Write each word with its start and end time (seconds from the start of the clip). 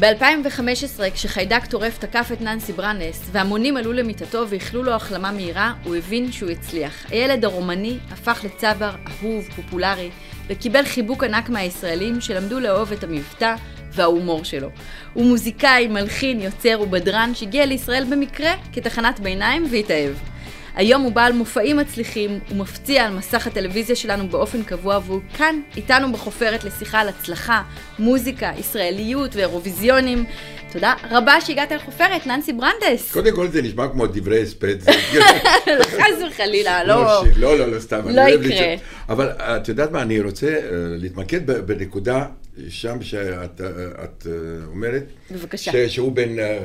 ב-2015, 0.00 1.10
כשחיידק 1.14 1.66
טורף 1.66 1.98
תקף 1.98 2.30
את 2.32 2.40
ננסי 2.40 2.72
ברנס, 2.72 3.28
והמונים 3.32 3.76
עלו 3.76 3.92
למיטתו 3.92 4.44
ואיחלו 4.48 4.82
לו 4.82 4.92
החלמה 4.92 5.32
מהירה, 5.32 5.72
הוא 5.84 5.96
הבין 5.96 6.32
שהוא 6.32 6.50
הצליח. 6.50 7.06
הילד 7.10 7.44
הרומני 7.44 7.98
הפך 8.10 8.44
לצבר 8.44 8.90
אהוב, 8.90 9.44
פופולרי, 9.56 10.10
וקיבל 10.46 10.84
חיבוק 10.84 11.24
ענק 11.24 11.48
מהישראלים 11.48 12.20
שלמדו 12.20 12.60
לאהוב 12.60 12.92
את 12.92 13.04
המבטא 13.04 13.54
וההומור 13.92 14.44
שלו. 14.44 14.68
הוא 15.12 15.26
מוזיקאי, 15.26 15.86
מלחין, 15.86 16.40
יוצר 16.40 16.80
ובדרן 16.80 17.34
שהגיע 17.34 17.66
לישראל 17.66 18.04
במקרה 18.04 18.52
כתחנת 18.72 19.20
ביניים 19.20 19.66
והתאהב. 19.70 20.33
היום 20.74 21.02
הוא 21.02 21.12
בעל 21.12 21.32
מופעים 21.32 21.76
מצליחים, 21.76 22.38
הוא 22.48 22.58
מפציע 22.58 23.04
על 23.04 23.14
מסך 23.14 23.46
הטלוויזיה 23.46 23.96
שלנו 23.96 24.28
באופן 24.28 24.62
קבוע, 24.62 25.00
והוא 25.06 25.20
כאן 25.36 25.60
איתנו 25.76 26.12
בחופרת 26.12 26.64
לשיחה 26.64 27.00
על 27.00 27.08
הצלחה, 27.08 27.62
מוזיקה, 27.98 28.52
ישראליות 28.58 29.36
ואירוויזיונים. 29.36 30.24
תודה 30.72 30.94
רבה 31.10 31.40
שהגעת 31.40 31.72
לחופרת, 31.72 32.26
ננסי 32.26 32.52
ברנדס. 32.52 33.12
קודם 33.12 33.34
כל 33.34 33.48
זה 33.48 33.62
נשמע 33.62 33.88
כמו 33.88 34.06
דברי 34.06 34.42
הספד. 34.42 34.76
חס 35.96 36.22
וחלילה, 36.28 36.84
לא... 36.88 37.24
לא, 37.36 37.58
לא, 37.58 37.66
לא, 37.66 37.80
סתם. 37.80 38.08
לא 38.08 38.20
יקרה. 38.20 38.74
אבל 39.08 39.28
את 39.28 39.68
יודעת 39.68 39.90
מה, 39.90 40.02
אני 40.02 40.20
רוצה 40.20 40.46
אה, 40.46 40.60
להתמקד 40.72 41.46
בנקודה 41.46 42.26
שם 42.68 43.02
שאת 43.02 43.60
את 44.04 44.26
אה, 44.26 44.32
אומרת. 44.66 45.04
בבקשה. 45.30 45.88
שהוא 45.88 46.12
אה, 46.38 46.58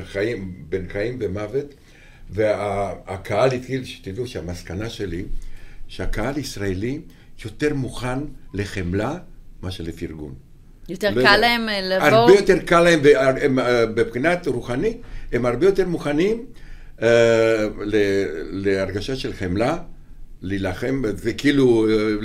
בין 0.68 0.86
חיים 0.92 1.18
ומוות. 1.20 1.74
והקהל 2.32 3.52
התחיל, 3.52 3.84
שתדעו 3.84 4.26
שהמסקנה 4.26 4.90
שלי, 4.90 5.24
שהקהל 5.88 6.38
ישראלי 6.38 7.00
יותר 7.44 7.74
מוכן 7.74 8.18
לחמלה 8.54 9.18
מאשר 9.62 9.84
לפרגון. 9.84 10.34
יותר 10.88 11.10
לא 11.10 11.22
קל 11.22 11.36
להם 11.36 11.68
אה, 11.68 11.80
לבוא... 11.80 12.06
הרבה 12.06 12.32
יותר 12.32 12.58
קל 12.58 12.80
להם, 12.80 13.58
מבחינת 13.96 14.46
רוחני, 14.46 14.96
הם 15.32 15.46
הרבה 15.46 15.66
יותר 15.66 15.88
מוכנים 15.88 16.46
uh, 16.98 17.02
להרגשה 18.50 19.16
של 19.16 19.32
חמלה, 19.32 19.78
להילחם, 20.42 21.02
זה 21.16 21.32
כאילו 21.32 21.86
uh, 21.88 22.24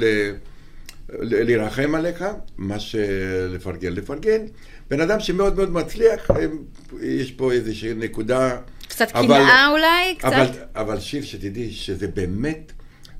להירחם 1.20 1.96
עליך, 1.96 2.26
מה 2.58 2.80
שלפרגן. 2.80 3.94
לפרגן, 3.94 4.42
בן 4.90 5.02
אדם 5.02 5.20
שמאוד 5.20 5.56
מאוד 5.56 5.72
מצליח, 5.72 6.28
יש 7.02 7.32
פה 7.32 7.52
איזושהי 7.52 7.94
נקודה... 7.94 8.58
קצת 8.88 9.12
קנאה 9.12 9.68
אולי? 9.68 10.16
קצת? 10.18 10.28
אבל, 10.28 10.48
אבל 10.76 11.00
שיר, 11.00 11.24
שתדעי 11.24 11.72
שזה 11.72 12.08
באמת, 12.08 12.72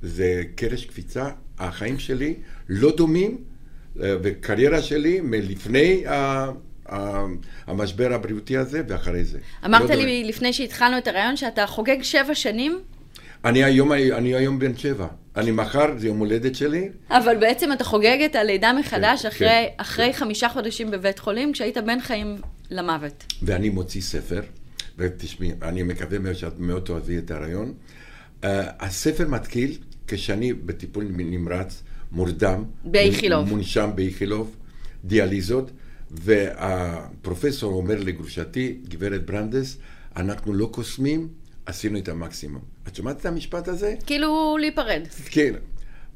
זה 0.02 0.44
קרש 0.56 0.86
קפיצה. 0.86 1.30
החיים 1.60 2.00
שלי 2.00 2.34
לא 2.70 2.96
דומים, 2.96 3.38
אה, 4.04 4.16
וקריירה 4.24 4.82
שלי 4.82 5.22
מלפני 5.22 6.08
ה... 6.08 6.46
המשבר 7.68 8.14
הבריאותי 8.14 8.58
הזה 8.58 8.82
ואחרי 8.88 9.24
זה. 9.24 9.40
אמרת 9.66 9.90
לא 9.90 9.96
לי 9.96 10.22
דומה. 10.22 10.30
לפני 10.30 10.54
שהתחלנו 10.54 10.98
את 10.98 11.08
הרעיון 11.08 11.38
שאתה 11.38 11.68
חוגג 11.68 12.02
שבע 12.02 12.36
שנים? 12.36 12.80
אני 13.46 13.64
היום, 13.64 13.94
אני 13.94 14.36
היום 14.36 14.60
בן 14.60 14.78
שבע. 14.78 15.08
אני 15.38 15.52
מחר, 15.52 15.86
זה 15.98 16.08
יום 16.08 16.20
הולדת 16.20 16.56
שלי. 16.56 16.90
אבל 17.10 17.38
בעצם 17.38 17.72
אתה 17.72 17.84
חוגג 17.84 18.18
את 18.26 18.36
הלידה 18.36 18.74
מחדש 18.74 19.22
כן, 19.22 19.28
אחרי, 19.28 19.48
כן. 19.48 19.66
אחרי 19.78 20.14
חמישה 20.14 20.50
חודשים 20.50 20.92
בבית 20.92 21.20
חולים, 21.20 21.54
כשהיית 21.54 21.78
בין 21.78 22.02
חיים 22.02 22.38
למוות. 22.72 23.24
ואני 23.42 23.70
מוציא 23.70 24.02
ספר. 24.02 24.42
ותשמעי, 24.98 25.52
אני 25.62 25.84
מקווה 25.84 26.20
מאוד 26.20 26.34
שאת 26.34 26.60
מאוד 26.60 26.84
תאהבי 26.86 27.18
את 27.18 27.32
הרעיון. 27.32 27.74
Uh, 28.42 28.46
הספר 28.80 29.28
מתחיל 29.28 29.78
כשאני 30.08 30.54
בטיפול 30.54 31.06
נמרץ, 31.10 31.84
מורדם. 32.12 32.64
באיכילוב. 32.86 33.50
מונשם 33.50 33.90
באיכילוב, 33.96 34.56
דיאליזות, 35.06 35.72
והפרופסור 36.12 37.74
אומר 37.74 37.96
לגרושתי, 38.00 38.78
גברת 38.88 39.26
ברנדס, 39.26 39.78
אנחנו 40.16 40.54
לא 40.54 40.70
קוסמים, 40.72 41.28
עשינו 41.66 41.98
את 42.00 42.10
המקסימום. 42.10 42.62
את 42.88 42.96
שומעת 42.96 43.20
את 43.20 43.26
המשפט 43.26 43.68
הזה? 43.68 43.96
כאילו 44.06 44.58
להיפרד. 44.60 45.02
כן. 45.26 45.54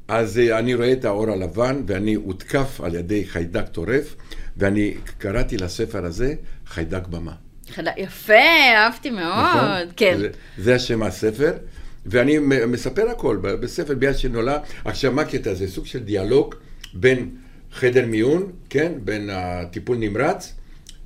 אז 0.08 0.36
uh, 0.36 0.58
אני 0.58 0.74
רואה 0.74 0.92
את 0.92 1.04
האור 1.04 1.30
הלבן, 1.30 1.82
ואני 1.86 2.14
הותקף 2.14 2.80
על 2.80 2.94
ידי 2.94 3.24
חיידק 3.24 3.68
טורף, 3.68 4.16
ואני 4.56 4.94
קראתי 5.18 5.56
לספר 5.56 6.04
הזה 6.04 6.34
חיידק 6.66 7.06
במה. 7.06 7.34
יפה, 7.96 8.32
אהבתי 8.76 9.10
מאוד, 9.10 9.56
נכון? 9.56 9.92
כן. 9.96 10.16
זה, 10.18 10.28
זה 10.58 10.74
השם 10.74 11.02
הספר, 11.02 11.52
ואני 12.06 12.38
מספר 12.66 13.10
הכל 13.10 13.36
בספר 13.36 13.94
ביד 13.94 14.16
שנולד. 14.16 14.60
עכשיו, 14.84 15.12
מה 15.12 15.22
הקטע? 15.22 15.54
זה 15.54 15.68
סוג 15.68 15.86
של 15.86 15.98
דיאלוג 15.98 16.54
בין 16.94 17.30
חדר 17.72 18.06
מיון, 18.06 18.52
כן? 18.70 18.92
בין 19.04 19.30
הטיפול 19.32 19.96
נמרץ, 19.96 20.54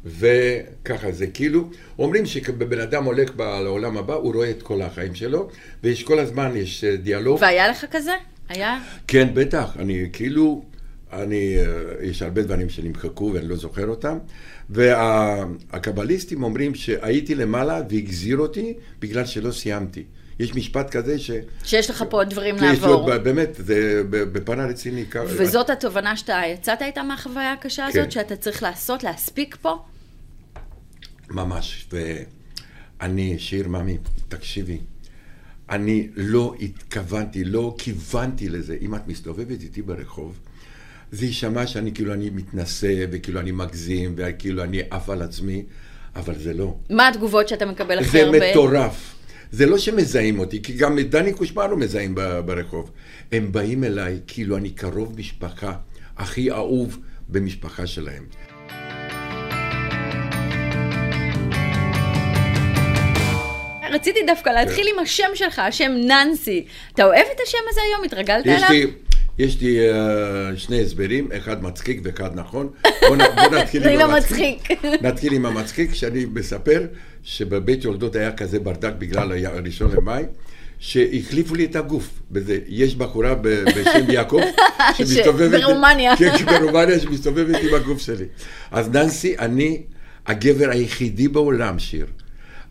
וככה 0.05 1.13
זה 1.13 1.27
כאילו, 1.27 1.71
אומרים 1.99 2.27
שבן 2.27 2.81
אדם 2.81 3.05
הולך 3.05 3.31
לעולם 3.39 3.97
הבא, 3.97 4.15
הוא 4.15 4.35
רואה 4.35 4.51
את 4.51 4.63
כל 4.63 4.83
החיים 4.83 5.15
שלו, 5.15 5.49
ויש 5.83 6.03
כל 6.03 6.19
הזמן, 6.19 6.57
יש 6.57 6.85
אה, 6.85 6.97
דיאלוג. 6.97 7.39
והיה 7.41 7.69
לך 7.69 7.85
כזה? 7.91 8.13
היה? 8.49 8.79
כן, 9.09 9.29
בטח. 9.35 9.77
אני 9.79 10.07
כאילו, 10.13 10.65
אני, 11.23 11.57
אה, 11.59 11.65
יש 12.03 12.23
הרבה 12.23 12.43
דברים 12.43 12.69
שנמחקו 12.69 13.31
ואני 13.35 13.49
לא 13.49 13.57
זוכר 13.57 13.87
אותם. 13.87 14.19
והקבליסטים 14.71 16.43
אומרים 16.43 16.75
שהייתי 16.75 17.35
למעלה 17.35 17.81
והגזיר 17.91 18.39
אותי 18.39 18.75
בגלל 19.01 19.27
שלא 19.27 19.53
סיימתי. 19.53 20.05
יש 20.39 20.55
משפט 20.55 20.91
כזה 20.91 21.19
ש... 21.19 21.31
שיש 21.65 21.91
לך 21.91 22.05
פה 22.11 22.17
עוד 22.17 22.31
דברים 22.31 22.57
לעבור. 22.57 23.11
יש 23.11 23.19
באמת, 23.19 23.49
זה 23.59 24.03
בפן 24.11 24.61
הרציני. 24.61 25.05
וזאת 25.27 25.71
התובנה 25.71 26.17
שאתה 26.17 26.41
יצאת 26.47 26.83
איתה 26.83 27.03
מהחוויה 27.03 27.53
הקשה 27.53 27.87
הזאת, 27.87 28.05
כן. 28.05 28.11
שאתה 28.11 28.37
צריך 28.37 28.63
לעשות, 28.63 29.05
להספיק 29.05 29.57
פה? 29.63 29.85
ממש. 31.31 31.89
ואני, 33.01 33.39
שיר 33.39 33.69
ממי, 33.69 33.99
תקשיבי, 34.29 34.79
אני 35.71 36.09
לא 36.17 36.55
התכוונתי, 36.61 37.45
לא 37.45 37.75
כיוונתי 37.79 38.49
לזה. 38.49 38.77
אם 38.81 38.95
את 38.95 39.09
מסתובבת 39.09 39.61
איתי 39.63 39.83
ברחוב, 39.83 40.39
זה 41.15 41.27
יישמע 41.27 41.67
שאני 41.67 41.93
כאילו 41.93 42.13
אני 42.13 42.31
מתנשא, 42.31 43.05
וכאילו 43.11 43.41
אני 43.41 43.53
מגזים, 43.53 44.15
וכאילו 44.17 44.65
אני 44.65 44.83
עף 44.91 45.11
על 45.11 45.23
עצמי, 45.23 45.63
אבל 46.17 46.35
זה 46.39 46.55
לא. 46.55 46.75
מה 46.91 47.09
התגובות 47.09 47.49
שאתה 47.49 47.67
מקבל 47.67 47.99
הכי 47.99 48.23
הרבה? 48.23 48.39
זה 48.39 48.51
מטורף. 48.51 49.15
זה 49.53 49.67
לא 49.67 49.79
שמזהים 49.79 50.39
אותי, 50.39 50.63
כי 50.63 50.73
גם 50.73 50.99
את 50.99 51.11
דני 51.11 51.33
קושמרו 51.33 51.77
מזהים 51.77 52.15
ברחוב. 52.45 52.91
הם 53.33 53.53
באים 53.53 53.85
אליי 53.85 54.19
כאילו 54.27 54.57
אני 54.57 54.71
קרוב 54.71 55.19
משפחה, 55.19 55.73
הכי 56.17 56.51
אהוב 56.51 56.99
במשפחה 57.29 57.87
שלהם. 57.87 58.25
רציתי 63.91 64.21
דווקא 64.27 64.51
להתחיל 64.51 64.87
עם 64.95 64.99
השם 64.99 65.29
שלך, 65.35 65.59
השם 65.59 65.93
ננסי. 65.93 66.65
אתה 66.95 67.05
אוהב 67.05 67.27
את 67.35 67.41
השם 67.47 67.59
הזה 67.71 67.81
היום? 67.91 68.05
התרגלת 68.05 68.47
אליו? 68.47 68.57
יש 68.57 68.71
לי, 68.71 68.87
יש 69.39 69.61
לי 69.61 69.79
uh, 69.91 69.95
שני 70.57 70.81
הסברים, 70.81 71.29
אחד 71.37 71.63
מצחיק 71.63 72.01
ואחד 72.03 72.31
נכון. 72.35 72.69
בוא, 73.01 73.17
בוא 73.17 73.59
נתחיל 73.59 73.89
עם 73.89 74.11
המצחיק. 74.11 74.69
נתחיל 75.07 75.33
עם 75.33 75.47
המצחיק, 75.47 75.95
שאני 75.95 76.25
מספר 76.25 76.87
שבבית 77.23 77.85
יולדות 77.85 78.17
היה 78.17 78.33
כזה 78.33 78.59
ברדק 78.59 78.93
בגלל 78.99 79.47
הראשון 79.47 79.91
למאי. 79.97 80.25
שהחליפו 80.79 81.55
לי 81.55 81.65
את 81.65 81.77
הגוף 81.77 82.11
בזה. 82.31 82.59
יש 82.69 82.97
בחורה 82.97 83.35
בשם 83.35 84.11
יעקב, 84.11 84.41
שמסתובבת... 84.97 85.63
ברומניה. 85.63 86.17
כן, 86.17 86.37
ברומניה, 86.47 87.01
שמסתובבת 87.01 87.57
עם 87.63 87.75
הגוף 87.75 88.01
שלי. 88.01 88.25
אז 88.71 88.89
ננסי, 88.89 89.39
אני 89.39 89.83
הגבר 90.27 90.71
היחידי 90.71 91.29
בעולם, 91.29 91.79
שיר, 91.79 92.07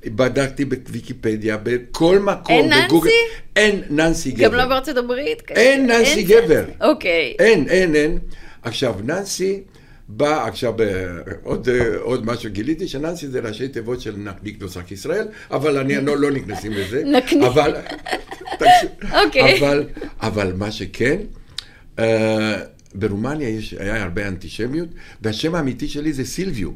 בדקתי 0.05 0.65
בוויקיפדיה, 0.65 1.57
בכל 1.63 2.19
מקום, 2.19 2.55
אין 2.55 2.69
ננסי? 2.69 2.85
בגוגל, 2.87 3.09
אין 3.55 3.81
ננסי 3.89 4.31
גבר. 4.31 4.43
גם 4.47 4.53
לא 4.53 4.65
בארצות 4.65 4.97
הברית? 4.97 5.41
אין 5.49 5.87
ננסי 5.87 6.19
אין 6.19 6.27
גבר. 6.27 6.65
אוקיי. 6.81 7.35
אין, 7.39 7.69
אין, 7.69 7.95
אין. 7.95 8.19
עכשיו, 8.63 8.95
ננסי 9.03 9.61
בא, 10.07 10.47
עכשיו, 10.47 10.81
אה, 10.81 10.87
עוד, 11.43 11.69
אה, 11.69 11.97
עוד 11.97 12.25
משהו 12.25 12.49
גיליתי, 12.51 12.87
שננסי 12.87 13.27
זה 13.27 13.39
ראשי 13.39 13.67
תיבות 13.67 14.01
של 14.01 14.15
נקניק 14.17 14.61
נוסח 14.61 14.91
ישראל, 14.91 15.27
אבל 15.51 15.77
אני 15.77 16.05
לא, 16.05 16.17
לא 16.17 16.31
נכנסים 16.31 16.71
לזה. 16.71 17.03
נקניק. 17.17 17.43
אבל, 17.43 17.75
אוקיי. 19.25 19.59
אבל, 19.59 19.83
אבל 20.21 20.53
מה 20.53 20.71
שכן, 20.71 21.17
uh, 21.97 22.01
ברומניה 22.95 23.49
יש, 23.49 23.73
היה 23.73 24.03
הרבה 24.03 24.27
אנטישמיות, 24.27 24.89
והשם 25.21 25.55
האמיתי 25.55 25.87
שלי 25.87 26.13
זה 26.13 26.25
סילביו. 26.25 26.69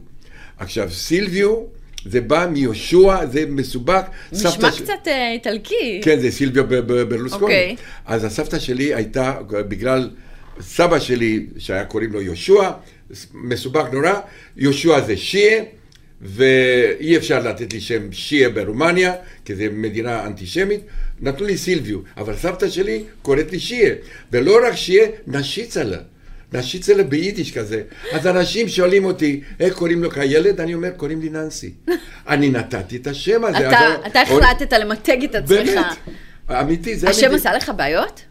עכשיו, 0.58 0.92
סילביו, 0.92 1.64
זה 2.06 2.22
בא 2.22 2.48
מיהושע, 2.52 3.26
זה 3.26 3.44
מסובך. 3.50 4.02
נשמע 4.32 4.72
ש- 4.72 4.82
קצת 4.82 5.08
אה, 5.08 5.32
איטלקי. 5.32 6.02
כן, 6.04 6.20
זה 6.20 6.32
סילביו 6.32 6.64
ברלוסקוני. 7.08 7.44
אוקיי. 7.44 7.76
אז 8.06 8.24
הסבתא 8.24 8.60
שלי 8.60 8.94
הייתה, 8.96 9.34
בגלל 9.50 10.10
סבא 10.62 11.00
שלי, 11.00 11.46
שהיה 11.58 11.86
קוראים 11.86 12.14
לו 12.14 12.22
יהושע, 12.22 12.72
מסובך 13.34 13.86
נורא, 13.94 14.14
יהושע 14.58 15.02
זה 15.02 15.18
שיעה, 15.18 15.64
ואי 16.22 17.18
אפשר 17.18 17.40
לתת 17.40 17.74
לי 17.74 17.82
שם 17.82 18.12
שיעה 18.12 18.50
ברומניה, 18.50 19.14
כי 19.46 19.56
זו 19.56 19.64
מדינה 19.74 20.26
אנטישמית, 20.26 20.82
נתנו 21.22 21.46
לי 21.46 21.58
סילביו, 21.58 22.00
אבל 22.18 22.36
סבתא 22.36 22.70
שלי 22.70 23.04
קוראת 23.22 23.52
לי 23.52 23.60
שיעה, 23.60 23.92
ולא 24.32 24.60
רק 24.68 24.76
שיעה, 24.76 25.08
נשיצלה. 25.28 25.98
נשיצלה 26.54 27.04
ביידיש 27.04 27.58
כזה. 27.58 27.82
אז 28.12 28.28
אנשים 28.28 28.68
שואלים 28.68 29.06
אותי, 29.06 29.42
איך 29.60 29.74
קוראים 29.74 30.04
לו 30.04 30.12
כילד? 30.12 30.62
אני 30.62 30.74
אומר, 30.74 30.90
קוראים 30.98 31.22
לי 31.22 31.30
ננסי. 31.30 31.74
אני 32.30 32.50
נתתי 32.50 32.98
את 32.98 33.08
השם 33.08 33.46
הזה. 33.46 33.70
אתה, 33.70 33.80
אז- 33.80 34.00
אתה 34.08 34.22
החלטת 34.22 34.74
למתג 34.74 35.24
את 35.24 35.36
עצמך. 35.36 35.50
באמת, 35.50 35.86
אמיתי, 36.52 36.96
זה 36.96 37.10
השם 37.10 37.26
אמיתי. 37.28 37.36
עשה 37.40 37.54
לך 37.58 37.72
בעיות? 37.78 38.22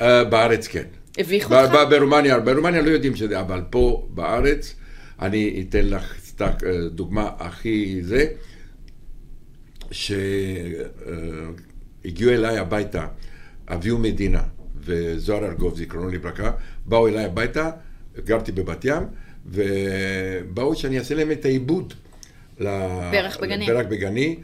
אה, 0.00 0.24
בארץ 0.24 0.66
כן. 0.66 0.82
הביך 1.18 1.52
אותך? 1.52 1.72
ברומניה, 1.90 2.40
ברומניה 2.40 2.82
לא 2.82 2.90
יודעים 2.90 3.16
שזה, 3.16 3.40
אבל 3.40 3.62
פה 3.70 4.06
בארץ, 4.10 4.74
אני 5.20 5.64
אתן 5.68 5.86
לך 5.86 6.14
סתם 6.26 6.46
אה, 6.66 6.88
דוגמה 6.88 7.30
הכי 7.38 7.98
זה, 8.02 8.24
שהגיעו 9.90 10.88
אליי 12.32 12.58
הביתה, 12.58 13.06
אביהו 13.68 13.98
מדינה 13.98 14.42
וזוהר 14.88 15.44
ארגוב, 15.44 15.76
זיכרונו 15.76 16.08
לברכה, 16.08 16.50
באו 16.86 17.08
אליי 17.08 17.24
הביתה, 17.24 17.70
גרתי 18.24 18.52
בבת 18.52 18.84
ים, 18.84 19.02
ובאו 19.46 20.76
שאני 20.76 20.98
אעשה 20.98 21.14
להם 21.14 21.30
את 21.30 21.44
העיבוד. 21.44 21.94
פרח 23.10 23.36
בגני. 23.40 23.66
פרח 23.66 23.86
בגני, 23.88 24.36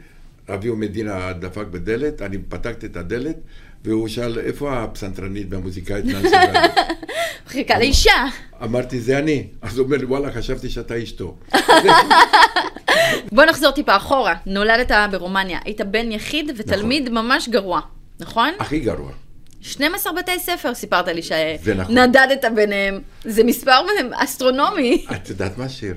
אביהו 0.49 0.75
מדינה 0.75 1.33
דפק 1.33 1.65
בדלת, 1.71 2.21
אני 2.21 2.37
פתחתי 2.49 2.85
את 2.85 2.97
הדלת, 2.97 3.35
והוא 3.83 4.07
שאל, 4.07 4.39
איפה 4.39 4.83
הפסנתרנית 4.83 5.47
והמוזיקאית 5.49 6.05
ננסי 6.05 6.35
ואני?" 6.53 6.67
חיכה 7.47 7.79
לאישה. 7.79 8.25
אמרתי, 8.63 8.99
זה 8.99 9.19
אני. 9.19 9.47
אז 9.61 9.77
הוא 9.77 9.85
אומר 9.85 9.97
לי, 9.97 10.05
וואלה, 10.05 10.31
חשבתי 10.31 10.69
שאתה 10.69 11.03
אשתו. 11.03 11.35
בוא 13.31 13.45
נחזור 13.45 13.71
טיפה 13.71 13.95
אחורה. 13.95 14.35
נולדת 14.45 14.91
ברומניה, 15.11 15.59
היית 15.65 15.81
בן 15.81 16.11
יחיד 16.11 16.51
ותלמיד 16.57 17.09
ממש 17.09 17.49
גרוע, 17.49 17.81
נכון? 18.19 18.49
הכי 18.59 18.79
גרוע. 18.79 19.11
12 19.65 20.13
בתי 20.13 20.39
ספר 20.39 20.73
סיפרת 20.73 21.07
לי 21.07 21.21
נכון. 21.75 21.93
שנדדת 21.95 22.45
ביניהם. 22.55 23.01
זה 23.23 23.43
מספר 23.43 23.71
אסטרונומי. 24.13 25.05
את 25.15 25.29
יודעת 25.29 25.57
מה, 25.57 25.69
שיר? 25.69 25.95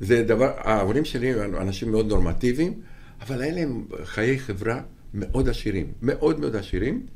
זה 0.00 0.22
דבר, 0.22 0.52
ההורים 0.56 1.04
שלי 1.04 1.32
הם 1.32 1.56
אנשים 1.56 1.90
מאוד 1.90 2.08
נורמטיביים, 2.08 2.80
אבל 3.20 3.42
היה 3.42 3.52
להם 3.52 3.84
חיי 4.04 4.38
חברה 4.38 4.80
מאוד 5.14 5.48
עשירים. 5.48 5.92
מאוד 6.02 6.40
מאוד 6.40 6.56
עשירים, 6.56 7.06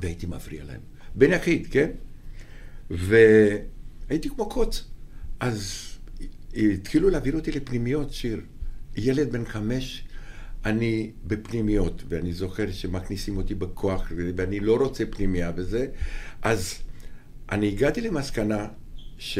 והייתי 0.00 0.26
מפריע 0.26 0.64
להם. 0.64 0.80
בן 1.14 1.32
יחיד, 1.32 1.66
כן? 1.70 1.90
והייתי 2.90 4.28
כמו 4.28 4.48
קוץ. 4.48 4.84
אז 5.40 5.84
התחילו 6.56 7.10
להעביר 7.10 7.34
אותי 7.34 7.52
לפנימיות, 7.52 8.12
שיר. 8.12 8.40
ילד 8.96 9.32
בן 9.32 9.44
חמש, 9.44 10.04
אני 10.68 11.10
בפנימיות, 11.26 12.02
ואני 12.08 12.32
זוכר 12.32 12.70
שמכניסים 12.70 13.36
אותי 13.36 13.54
בכוח, 13.54 14.12
ואני 14.36 14.60
לא 14.60 14.76
רוצה 14.76 15.04
פנימייה 15.10 15.52
וזה, 15.56 15.86
אז 16.42 16.74
אני 17.52 17.68
הגעתי 17.68 18.00
למסקנה 18.00 18.66
ש... 19.18 19.38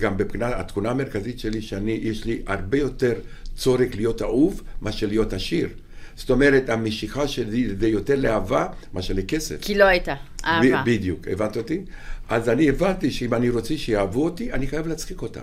גם 0.00 0.16
מבחינת 0.16 0.52
התכונה 0.56 0.90
המרכזית 0.90 1.38
שלי, 1.38 1.62
שאני, 1.62 1.92
יש 2.02 2.24
לי 2.24 2.42
הרבה 2.46 2.78
יותר 2.78 3.12
צורך 3.56 3.94
להיות 3.94 4.22
אהוב 4.22 4.62
מאשר 4.82 5.06
להיות 5.06 5.32
עשיר. 5.32 5.68
זאת 6.16 6.30
אומרת, 6.30 6.68
המשיכה 6.68 7.28
שלי 7.28 7.76
זה 7.80 7.88
יותר 7.88 8.16
לאהבה 8.16 8.66
מאשר 8.94 9.14
לכסף. 9.14 9.56
כי 9.60 9.74
לא 9.74 9.84
הייתה 9.84 10.14
אהבה. 10.44 10.82
בדיוק, 10.86 11.28
הבנת 11.28 11.56
אותי? 11.56 11.80
אז 12.28 12.48
אני 12.48 12.68
הבנתי 12.68 13.10
שאם 13.10 13.34
אני 13.34 13.50
רוצה 13.50 13.78
שיאהבו 13.78 14.24
אותי, 14.24 14.52
אני 14.52 14.66
חייב 14.66 14.86
להצחיק 14.86 15.22
אותם. 15.22 15.40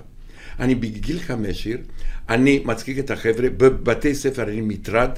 אני 0.60 0.76
בגיל 0.76 1.20
חמש 1.20 1.68
עיר, 1.68 1.78
אני 2.30 2.62
מצחיק 2.66 3.00
את 3.00 3.12
החבר'ה, 3.12 3.50
בבתי 3.50 4.16
ספר 4.16 4.44
אני 4.44 4.62
מטרד, 4.62 5.10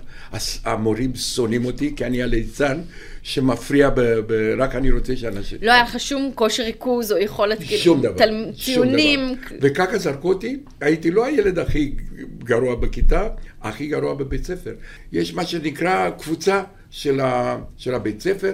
המורים 0.66 1.16
שונאים 1.16 1.66
אותי 1.66 1.94
כי 1.96 2.06
אני 2.06 2.24
הליצן 2.24 2.82
שמפריע, 3.22 3.90
ב- 3.90 4.00
ב- 4.02 4.56
רק 4.58 4.76
אני 4.76 4.92
רוצה 4.92 5.16
שאנשים... 5.16 5.58
לא 5.62 5.72
היה 5.72 5.84
לך 5.84 6.00
שום 6.00 6.32
כושר 6.36 6.64
ריכוז 6.64 7.12
או 7.12 7.18
יכולת, 7.18 7.58
כאילו, 7.60 7.82
שום 7.82 8.02
דבר. 8.02 8.18
תל- 8.18 8.52
שום 8.56 8.76
ציונים. 8.76 9.20
דבר. 9.36 9.56
וככה 9.62 9.98
זרקו 9.98 10.30
אותי, 10.30 10.58
הייתי 10.82 11.12
לא 11.12 11.26
הילד 11.26 11.60
הכי 11.60 11.96
גרוע 12.38 12.76
בכיתה, 12.76 13.28
הכי 13.62 13.88
גרוע 13.88 14.14
בבית 14.14 14.46
ספר. 14.46 14.74
יש 15.12 15.34
מה 15.34 15.46
שנקרא 15.46 16.10
קבוצה 16.10 16.64
של, 16.90 17.20
ה, 17.20 17.58
של 17.78 17.94
הבית 17.96 18.22
ספר, 18.22 18.54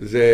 זה... 0.00 0.24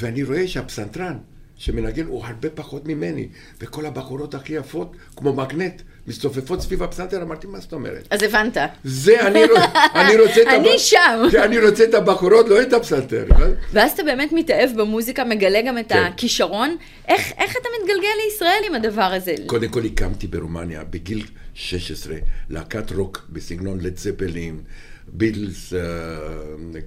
ואני 0.00 0.22
רואה 0.22 0.48
שהפסנתרן 0.48 1.16
שמנגן 1.60 2.06
הוא 2.06 2.24
הרבה 2.26 2.50
פחות 2.50 2.86
ממני, 2.86 3.28
וכל 3.60 3.86
הבחורות 3.86 4.34
הכי 4.34 4.52
יפות, 4.52 4.92
כמו 5.16 5.32
מגנט, 5.32 5.82
מסתופפות 6.06 6.60
סביב 6.62 6.82
הפסנתר, 6.82 7.22
אמרתי, 7.22 7.46
מה 7.46 7.60
זאת 7.60 7.72
אומרת? 7.72 8.08
אז 8.10 8.22
הבנת. 8.22 8.56
זה, 8.84 9.26
אני, 9.26 9.44
רוצ- 9.44 9.76
אני 10.00 10.16
רוצה 10.16 10.42
את 10.42 10.46
אני 10.46 10.72
הב- 10.74 10.78
שם. 10.78 11.28
כן, 11.32 11.42
אני 11.42 11.58
רוצה 11.58 11.84
את 11.84 11.94
הבחורות, 11.94 12.48
לא 12.48 12.62
את 12.62 12.72
הפסנתר. 12.72 13.24
ואז 13.72 13.92
אתה 13.92 14.02
באמת 14.02 14.32
מתאהב 14.32 14.70
במוזיקה, 14.80 15.24
מגלה 15.24 15.62
גם 15.62 15.78
את 15.78 15.88
כן. 15.88 16.02
הכישרון. 16.02 16.76
איך, 17.08 17.32
איך 17.38 17.52
אתה 17.52 17.68
מתגלגל 17.80 18.08
לישראל 18.24 18.62
עם 18.68 18.74
הדבר 18.74 19.02
הזה? 19.02 19.34
קודם 19.46 19.68
כל 19.68 19.84
הקמתי 19.84 20.26
ברומניה 20.26 20.84
בגיל 20.84 21.24
16 21.54 22.14
להקת 22.50 22.92
רוק 22.92 23.26
בסגנון 23.30 23.80
לד 23.80 23.96
זפלין, 23.98 24.60
ביטלס, 25.08 25.72
אה, 25.74 25.80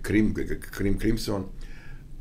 קרים, 0.02 0.34
קרים 0.60 0.98
קרימסון. 0.98 1.48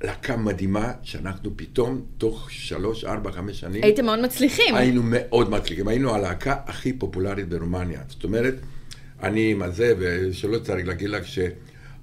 להקה 0.02 0.36
מדהימה 0.36 0.92
שאנחנו 1.02 1.50
פתאום 1.56 2.02
תוך 2.18 2.50
שלוש, 2.50 3.04
ארבע, 3.04 3.32
חמש 3.32 3.60
שנים 3.60 3.82
הייתם 3.84 4.04
מאוד 4.04 4.18
מצליחים. 4.20 4.74
היינו 4.74 5.02
מאוד 5.04 5.50
מצליחים, 5.50 5.88
היינו 5.88 6.14
הלהקה 6.14 6.56
הכי 6.66 6.92
פופולרית 6.92 7.48
ברומניה. 7.48 8.00
זאת 8.08 8.24
אומרת, 8.24 8.54
אני 9.22 9.50
עם 9.50 9.62
הזה, 9.62 9.94
ושלא 9.98 10.58
צריך 10.58 10.86
להגיד 10.86 11.10
לך 11.10 11.24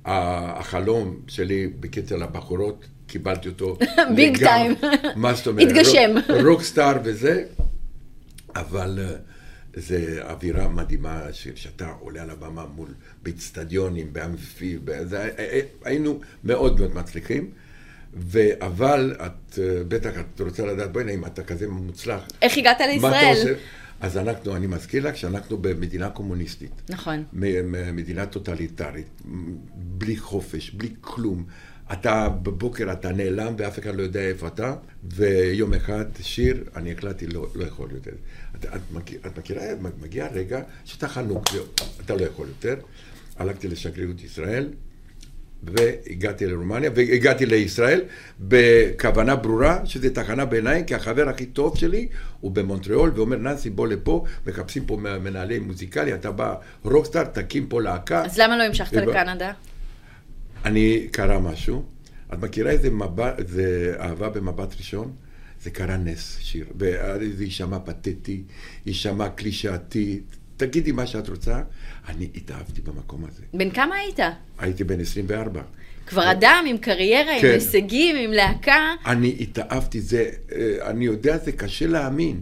שהחלום 0.06 1.20
שלי 1.28 1.68
בקצר 1.80 2.24
הבחורות, 2.24 2.86
קיבלתי 3.08 3.48
אותו. 3.50 3.78
ביג 4.16 4.38
לגמרי. 4.38 4.48
טיים. 4.48 4.76
מה 5.22 5.34
זאת 5.34 5.48
אומרת? 5.48 5.68
התגשם. 5.68 6.16
רוק- 6.28 6.46
רוקסטאר 6.46 6.98
וזה, 7.04 7.44
אבל 8.56 9.00
אה, 9.02 9.16
זה 9.74 10.20
אווירה 10.30 10.68
מדהימה 10.68 11.22
שאתה 11.56 11.88
עולה 12.00 12.22
על 12.22 12.30
הבמה 12.30 12.66
מול 12.76 12.88
באצטדיונים, 13.24 14.14
באמפי, 14.14 14.78
אה, 14.90 15.28
אה, 15.40 15.60
היינו 15.84 16.20
מאוד 16.44 16.80
מאוד 16.80 16.96
מצליחים. 16.96 17.50
ו- 18.14 18.66
אבל 18.66 19.16
את 19.26 19.60
אה, 19.60 19.84
בטח 19.88 20.12
את 20.20 20.42
רוצה 20.42 20.66
לדעת, 20.66 20.92
בואי 20.92 21.16
אם 21.16 21.26
אתה 21.26 21.44
כזה 21.44 21.68
מוצלח, 21.68 22.22
איך 22.42 22.58
הגעת 22.58 22.82
לישראל? 22.82 23.56
אז 24.02 24.18
אנחנו, 24.18 24.56
אני 24.56 24.68
מזכיר 24.68 25.08
לך 25.08 25.18
שאנחנו 25.18 25.58
במדינה 25.58 26.10
קומוניסטית. 26.10 26.72
נכון. 26.90 27.24
מדינה 27.94 28.26
טוטליטרית, 28.26 29.08
בלי 29.76 30.18
חופש, 30.18 30.70
בלי 30.70 30.90
כלום. 31.02 31.46
אתה 31.94 32.30
בבוקר 32.30 32.92
אתה 32.92 33.12
נעלם 33.12 33.54
ואף 33.58 33.80
אחד 33.80 33.96
לא 33.96 34.02
יודע 34.02 34.22
איפה 34.22 34.48
אתה, 34.48 34.76
ויום 35.04 35.74
אחד 35.74 36.06
שיר, 36.22 36.64
אני 36.76 36.92
החלטתי 36.92 37.28
לא, 37.28 37.48
לא 37.56 37.66
יכול 37.66 37.90
יותר. 37.92 38.12
את, 38.56 38.66
את, 38.66 38.82
מכיר, 38.92 39.20
את 39.28 39.38
מכירה, 39.38 39.64
מגיע 40.02 40.28
רגע 40.28 40.62
שאתה 40.86 41.08
חנוק, 41.08 41.52
זהו, 41.52 41.66
אתה 42.06 42.16
לא 42.16 42.22
יכול 42.22 42.48
יותר. 42.48 42.76
הלכתי 43.38 43.68
לשגרירות 43.68 44.24
ישראל, 44.24 44.70
והגעתי 45.64 46.46
לרומניה, 46.46 46.92
והגעתי 46.96 47.46
לישראל 47.46 48.02
בכוונה 48.40 49.36
ברורה 49.36 49.86
שזה 49.86 50.14
תחנה 50.14 50.46
ביניים, 50.46 50.86
כי 50.86 50.96
החבר 50.96 51.30
הכי 51.30 51.46
טוב 51.46 51.78
שלי 51.78 52.08
הוא 52.40 52.52
במונטריאול, 52.52 53.12
ואומר, 53.16 53.38
ננסי, 53.38 53.70
בוא 53.70 53.88
לפה, 53.88 54.24
מחפשים 54.48 54.86
פה 54.86 54.98
מנהלי 54.98 55.60
מוזיקלי, 55.60 56.14
אתה 56.14 56.32
בא 56.32 56.56
רוקסטאר, 56.84 57.24
תקים 57.24 57.68
פה 57.68 57.82
להקה. 57.82 58.26
אז 58.26 58.38
למה 58.38 58.58
לא 58.58 58.64
המשכת 58.64 58.94
ובא- 58.94 59.06
לקנדה? 59.06 59.52
אני, 60.66 61.08
קרה 61.12 61.40
משהו. 61.40 61.84
את 62.34 62.40
מכירה 62.40 62.72
איזה 62.72 62.90
מבט, 62.90 63.48
זה 63.48 63.96
אהבה 64.00 64.30
במבט 64.30 64.76
ראשון? 64.78 65.12
זה 65.64 65.70
קרה 65.70 65.98
נס, 65.98 66.38
שיר. 66.42 66.66
וזה 66.78 67.44
יישמע 67.44 67.78
פתטי, 67.86 68.42
יישמע 68.86 69.30
קלישאתי, 69.30 70.22
תגידי 70.60 70.92
מה 70.92 71.08
שאת 71.08 71.30
רוצה. 71.30 71.62
אני 72.10 72.28
התאהבתי 72.36 72.82
במקום 72.82 73.26
הזה. 73.26 73.44
בן 73.54 73.70
כמה 73.70 73.96
היית? 73.96 74.20
הייתי 74.60 74.84
בן 74.84 75.00
24. 75.00 75.62
כבר 76.08 76.32
אדם 76.32 76.66
עם 76.68 76.78
קריירה, 76.78 77.34
עם 77.34 77.42
כן. 77.42 77.48
הישגים, 77.48 78.16
עם 78.16 78.32
להקה. 78.32 78.94
אני 79.06 79.36
התאהבתי, 79.40 80.02
זה, 80.02 80.30
אה, 80.52 80.90
אני 80.90 81.06
יודע, 81.06 81.38
זה 81.38 81.52
קשה 81.52 81.88
להאמין. 81.88 82.42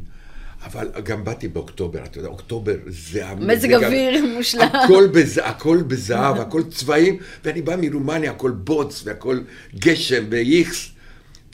אבל 0.65 0.89
גם 1.03 1.23
באתי 1.23 1.47
באוקטובר, 1.47 2.03
אתה 2.03 2.19
יודע, 2.19 2.29
אוקטובר 2.29 2.75
זה... 2.87 3.23
מזג 3.39 3.73
אוויר 3.73 4.25
מושלם. 4.35 4.67
הכל, 4.83 5.07
בז... 5.13 5.41
הכל 5.43 5.83
בזהב, 5.87 6.39
הכל 6.39 6.63
צבעים, 6.63 7.17
ואני 7.45 7.61
בא 7.61 7.75
מרומניה, 7.81 8.31
הכל 8.31 8.51
בוץ, 8.51 9.01
והכל 9.05 9.39
גשם 9.75 10.23
ואיכס. 10.29 10.91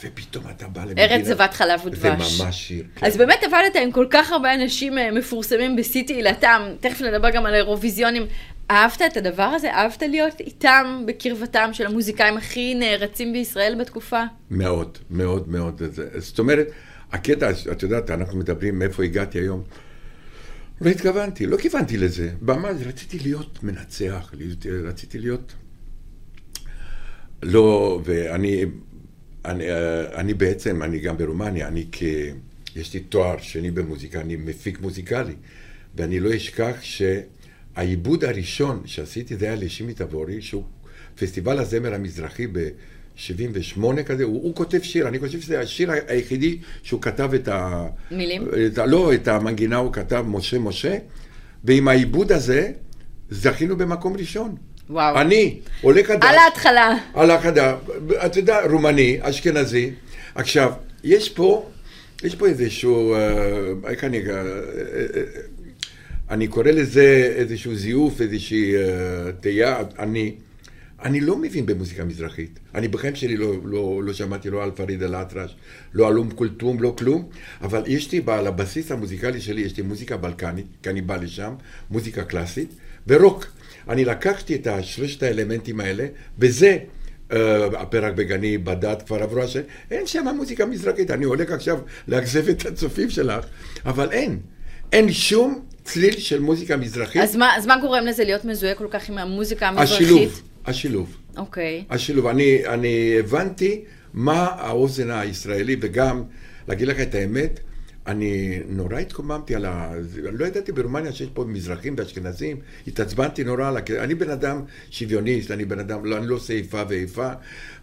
ופתאום 0.04 0.44
אתה 0.50 0.68
בא 0.68 0.82
למדינה... 0.82 1.02
ארץ 1.08 1.26
זבת 1.26 1.54
חלב 1.54 1.82
ודבש. 1.86 2.00
זה 2.00 2.10
ממש 2.44 2.68
שיר. 2.68 2.84
כן. 2.96 3.06
אז 3.06 3.18
באמת 3.18 3.40
עבדת 3.44 3.76
עם 3.84 3.92
כל 3.92 4.08
כך 4.10 4.32
הרבה 4.32 4.54
אנשים 4.54 4.98
אה, 4.98 5.12
מפורסמים 5.12 5.76
בשיא 5.76 6.04
תהילתם, 6.08 6.62
תכף 6.80 7.02
נדבר 7.02 7.30
גם 7.30 7.46
על 7.46 7.54
האירוויזיונים. 7.54 8.26
אהבת 8.72 9.02
את 9.02 9.18
הדבר 9.18 9.44
הזה? 9.44 9.72
אהבת 9.74 10.04
להיות 10.04 10.40
איתם, 10.40 11.04
בקרבתם 11.08 11.70
של 11.74 11.86
המוזיקאים 11.86 12.38
הכי 12.38 12.76
נערצים 12.76 13.34
בישראל 13.34 13.76
בתקופה? 13.80 14.24
מאוד, 14.52 14.98
מאוד, 15.12 15.50
מאוד. 15.50 15.82
זה- 15.92 16.20
זאת 16.20 16.40
אומרת, 16.40 16.68
הקטע, 17.12 17.50
את 17.72 17.84
יודעת, 17.84 18.10
אנחנו 18.12 18.38
מדברים 18.38 18.80
מאיפה 18.80 19.04
הגעתי 19.04 19.40
היום. 19.40 19.64
לא 20.82 20.90
התכוונתי, 20.90 21.46
לא 21.46 21.58
כיוונתי 21.58 21.98
לזה. 21.98 22.30
ממש 22.42 22.76
רציתי 22.86 23.20
להיות 23.20 23.64
מנצח, 23.64 24.32
רציתי 24.84 25.20
להיות... 25.20 25.54
לא, 27.44 28.00
ואני 28.06 28.66
אני, 29.46 29.72
אה, 29.72 30.20
אני 30.20 30.34
בעצם, 30.34 30.84
אני 30.84 31.00
גם 31.00 31.18
ברומניה, 31.18 31.68
אני 31.68 31.86
כ... 31.92 32.04
יש 32.76 32.94
לי 32.94 33.00
תואר 33.00 33.38
שני 33.38 33.72
במוזיקה, 33.72 34.22
אני 34.22 34.36
מפיק 34.36 34.82
מוזיקלי, 34.82 35.34
ואני 35.96 36.20
לא 36.20 36.36
אשכח 36.36 36.76
שהעיבוד 36.82 38.24
הראשון 38.24 38.82
שעשיתי 38.86 39.36
זה 39.36 39.46
היה 39.46 39.56
לשימי 39.56 39.94
תבורי, 39.94 40.42
שהוא 40.42 40.64
פסטיבל 41.16 41.60
הזמר 41.60 41.94
המזרחי 41.94 42.48
ב-78 42.48 44.04
כזה, 44.06 44.24
הוא, 44.24 44.44
הוא 44.44 44.56
כותב 44.56 44.82
שיר, 44.82 45.08
אני 45.08 45.20
חושב 45.20 45.42
שזה 45.42 45.60
השיר 45.60 45.92
היחידי 46.08 46.58
שהוא 46.84 47.02
כתב 47.02 47.34
את 47.34 47.48
ה... 47.48 47.88
מילים? 48.12 48.48
את 48.68 48.78
ה... 48.78 48.86
לא, 48.86 49.14
את 49.14 49.28
המנגינה 49.28 49.76
הוא 49.76 49.94
כתב 49.94 50.26
משה 50.28 50.60
משה, 50.60 50.98
ועם 51.64 51.88
העיבוד 51.88 52.32
הזה 52.32 52.72
זכינו 53.30 53.78
במקום 53.78 54.18
ראשון. 54.18 54.56
וואו. 54.90 55.22
אני, 55.22 55.60
עולה 55.82 56.04
חדש. 56.04 56.30
על 56.30 56.38
ההתחלה. 56.38 56.96
על 57.14 57.32
החדה, 57.32 57.76
אתה 58.26 58.40
יודע, 58.40 58.66
רומני, 58.66 59.18
אשכנזי. 59.22 59.92
עכשיו, 60.36 60.72
יש 61.04 61.30
פה, 61.30 61.70
יש 62.24 62.36
פה 62.36 62.48
איזשהו, 62.48 63.14
אה, 63.14 63.20
איך 63.88 64.04
אני, 64.04 64.18
אה, 64.30 64.36
אה, 64.36 65.24
אני 66.30 66.48
קורא 66.48 66.72
לזה 66.72 67.34
איזשהו 67.36 67.76
זיוף, 67.76 68.22
איזושהי 68.22 68.74
תהייה, 69.42 69.78
אני, 70.00 70.36
אני 71.02 71.22
לא 71.22 71.38
מבין 71.38 71.66
במוזיקה 71.66 72.04
מזרחית. 72.04 72.60
אני 72.76 72.88
בחיים 72.88 73.16
שלי 73.16 73.38
לא, 73.38 73.54
לא, 73.66 74.02
לא 74.04 74.14
שמעתי 74.14 74.50
לא 74.50 74.64
על 74.64 74.72
פריד 74.72 75.04
אל-אטרש, 75.04 75.56
לא 75.94 76.08
על 76.08 76.18
אום 76.18 76.32
כולתום, 76.32 76.82
לא 76.82 76.96
כלום, 76.98 77.30
אבל 77.62 77.84
יש 77.88 78.12
לי, 78.12 78.22
על 78.28 78.48
הבסיס 78.48 78.92
המוזיקלי 78.92 79.42
שלי, 79.42 79.62
יש 79.62 79.78
לי 79.78 79.84
מוזיקה 79.84 80.18
בלקנית, 80.18 80.66
כי 80.84 80.90
אני 80.90 81.02
בא 81.02 81.16
לשם, 81.16 81.54
מוזיקה 81.92 82.24
קלאסית, 82.24 82.70
ורוק. 83.08 83.46
אני 83.90 84.06
לקחתי 84.06 84.56
את 84.56 84.68
שלושת 84.82 85.24
האלמנטים 85.24 85.80
האלה, 85.80 86.06
וזה 86.40 86.78
אה, 87.32 87.66
הפרק 87.66 88.14
בגני, 88.14 88.58
בדת, 88.58 89.02
כפר 89.02 89.24
אברהם, 89.24 89.48
אין 89.92 90.08
שם 90.08 90.26
מוזיקה 90.36 90.66
מזרחית. 90.66 91.12
אני 91.12 91.26
הולך 91.26 91.52
עכשיו 91.52 91.80
לאכזב 92.08 92.50
את 92.50 92.66
הצופים 92.66 93.10
שלך, 93.10 93.46
אבל 93.86 94.12
אין. 94.12 94.40
אין 94.92 95.12
שום 95.12 95.66
צליל 95.84 96.18
של 96.18 96.40
מוזיקה 96.40 96.78
מזרחית. 96.78 97.22
אז 97.22 97.36
מה, 97.36 97.58
אז 97.58 97.66
מה 97.66 97.78
גורם 97.82 98.06
לזה 98.06 98.24
להיות 98.24 98.46
מזוהה 98.46 98.76
כל 98.76 98.88
כך 98.90 99.10
עם 99.10 99.18
המוזיקה 99.18 99.68
המזרחית? 99.68 99.94
השילוב, 99.94 100.42
השילוב. 100.66 101.18
אוקיי. 101.38 101.84
השילוב. 101.90 102.28
אני, 102.28 102.68
אני 102.68 103.16
הבנתי 103.20 103.82
מה 104.14 104.48
האוזן 104.58 105.12
הישראלי, 105.12 105.76
וגם, 105.82 106.24
להגיד 106.68 106.88
לך 106.88 107.00
את 107.00 107.16
האמת, 107.16 107.60
אני 108.08 108.60
נורא 108.70 108.98
התקוממתי 108.98 109.56
על 109.56 109.66
ה... 109.66 109.94
לא 110.16 110.46
ידעתי 110.46 110.72
ברומניה 110.72 111.12
שיש 111.12 111.30
פה 111.34 111.46
מזרחים 111.46 111.96
ואשכנזים, 111.98 112.58
התעצבנתי 112.88 113.44
נורא 113.44 113.68
על 113.68 113.78
ה... 113.78 113.80
אני 114.00 114.16
בן 114.16 114.30
אדם 114.30 114.62
שוויוניסט, 114.90 115.52
אני 115.52 115.66
בן 115.66 115.80
אדם, 115.80 116.06
לא, 116.06 116.18
אני 116.18 116.28
לא 116.28 116.36
עושה 116.36 116.54
איפה 116.54 116.84
ואיפה, 116.90 117.30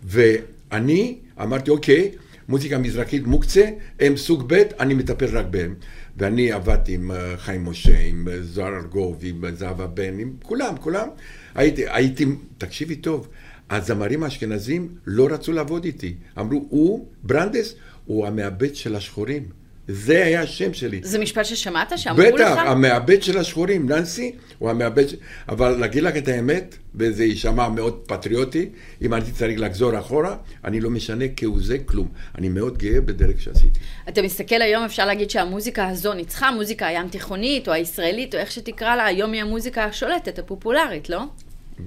ואני 0.04 1.18
אמרתי, 1.42 1.70
אוקיי, 1.70 2.10
מוזיקה 2.48 2.78
מזרחית 2.78 3.26
מוקצה, 3.26 3.70
הם 4.00 4.16
סוג 4.16 4.44
ב', 4.46 4.62
אני 4.80 4.94
מטפל 4.94 5.38
רק 5.38 5.46
בהם. 5.50 5.74
ואני 6.16 6.52
עבדתי 6.52 6.94
עם 6.94 7.10
אה, 7.10 7.36
חיים 7.36 7.64
משה, 7.64 7.98
עם 7.98 8.28
אה, 8.28 8.42
זוהר 8.42 8.76
ארגוב, 8.76 9.18
עם 9.22 9.44
אה, 9.44 9.52
זהבה 9.52 9.86
בן, 9.86 10.18
עם 10.18 10.32
כולם, 10.42 10.74
כולם. 10.80 11.08
הייתי, 11.54 11.88
הייתי, 11.88 12.26
תקשיבי 12.58 12.96
טוב, 12.96 13.28
הזמרים 13.70 14.22
האשכנזים 14.22 14.88
לא 15.06 15.28
רצו 15.30 15.52
לעבוד 15.52 15.84
איתי. 15.84 16.14
אמרו, 16.38 16.66
הוא, 16.68 17.08
ברנדס, 17.22 17.74
הוא 18.04 18.26
המעבד 18.26 18.74
של 18.74 18.96
השחורים. 18.96 19.59
זה 19.92 20.24
היה 20.24 20.42
השם 20.42 20.74
שלי. 20.74 21.00
זה 21.02 21.18
משפט 21.18 21.44
ששמעת 21.44 21.92
שאמרו 21.96 22.22
לך? 22.22 22.34
בטח, 22.34 22.56
המעבד 22.58 23.22
של 23.22 23.38
השחורים, 23.38 23.88
ננסי, 23.88 24.32
הוא 24.58 24.70
המעבד, 24.70 25.08
ש... 25.08 25.14
אבל 25.48 25.70
להגיד 25.70 26.02
לך 26.02 26.16
את 26.16 26.28
האמת, 26.28 26.76
וזה 26.94 27.24
יישמע 27.24 27.68
מאוד 27.68 28.00
פטריוטי, 28.06 28.68
אם 29.02 29.14
אני 29.14 29.30
צריך 29.30 29.60
לחזור 29.60 29.98
אחורה, 29.98 30.36
אני 30.64 30.80
לא 30.80 30.90
משנה 30.90 31.24
כהוא 31.36 31.58
זה 31.60 31.78
כלום. 31.78 32.08
אני 32.38 32.48
מאוד 32.48 32.78
גאה 32.78 33.00
בדרך 33.00 33.40
שעשיתי. 33.40 33.80
אתה 34.08 34.22
מסתכל 34.22 34.62
היום, 34.62 34.84
אפשר 34.84 35.06
להגיד 35.06 35.30
שהמוזיקה 35.30 35.88
הזו 35.88 36.14
ניצחה, 36.14 36.48
המוזיקה 36.48 36.86
הים 36.86 37.08
תיכונית, 37.08 37.68
או 37.68 37.72
הישראלית, 37.72 38.34
או 38.34 38.40
איך 38.40 38.50
שתקרא 38.50 38.96
לה, 38.96 39.04
היום 39.06 39.32
היא 39.32 39.42
המוזיקה 39.42 39.84
השולטת, 39.84 40.38
הפופולרית, 40.38 41.10
לא? 41.10 41.22